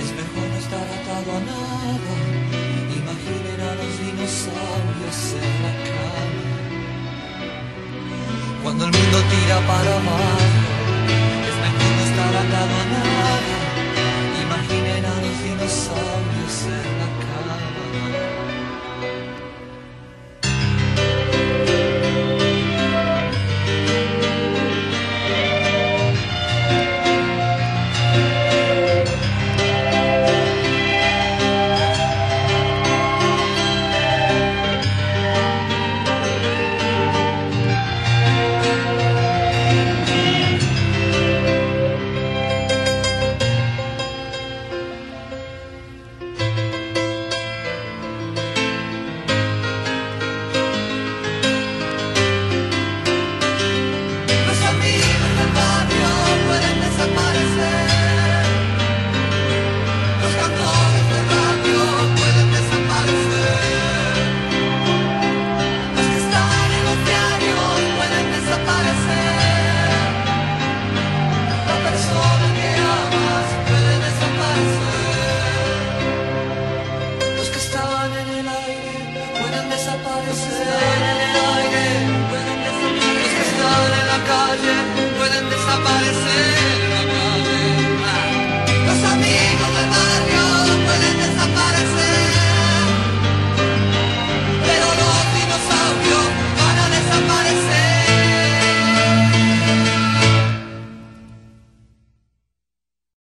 es 0.01 0.09
mejor 0.19 0.45
no 0.51 0.57
estar 0.63 0.85
atado 0.97 1.29
a 1.37 1.41
nada. 1.51 2.13
Imaginen 3.01 3.59
a 3.69 3.71
los 3.79 3.91
dinosaurios 4.03 5.19
en 5.45 5.53
la 5.63 5.73
cama. 5.87 6.41
Cuando 8.63 8.85
el 8.85 8.91
mundo 8.91 9.17
tira 9.31 9.57
para 9.71 9.91
abajo, 10.01 10.43
es 11.49 11.55
mejor 11.65 11.91
no 11.97 12.03
estar 12.09 12.33
atado 12.43 12.73
a 12.81 12.85
nada. 12.93 13.40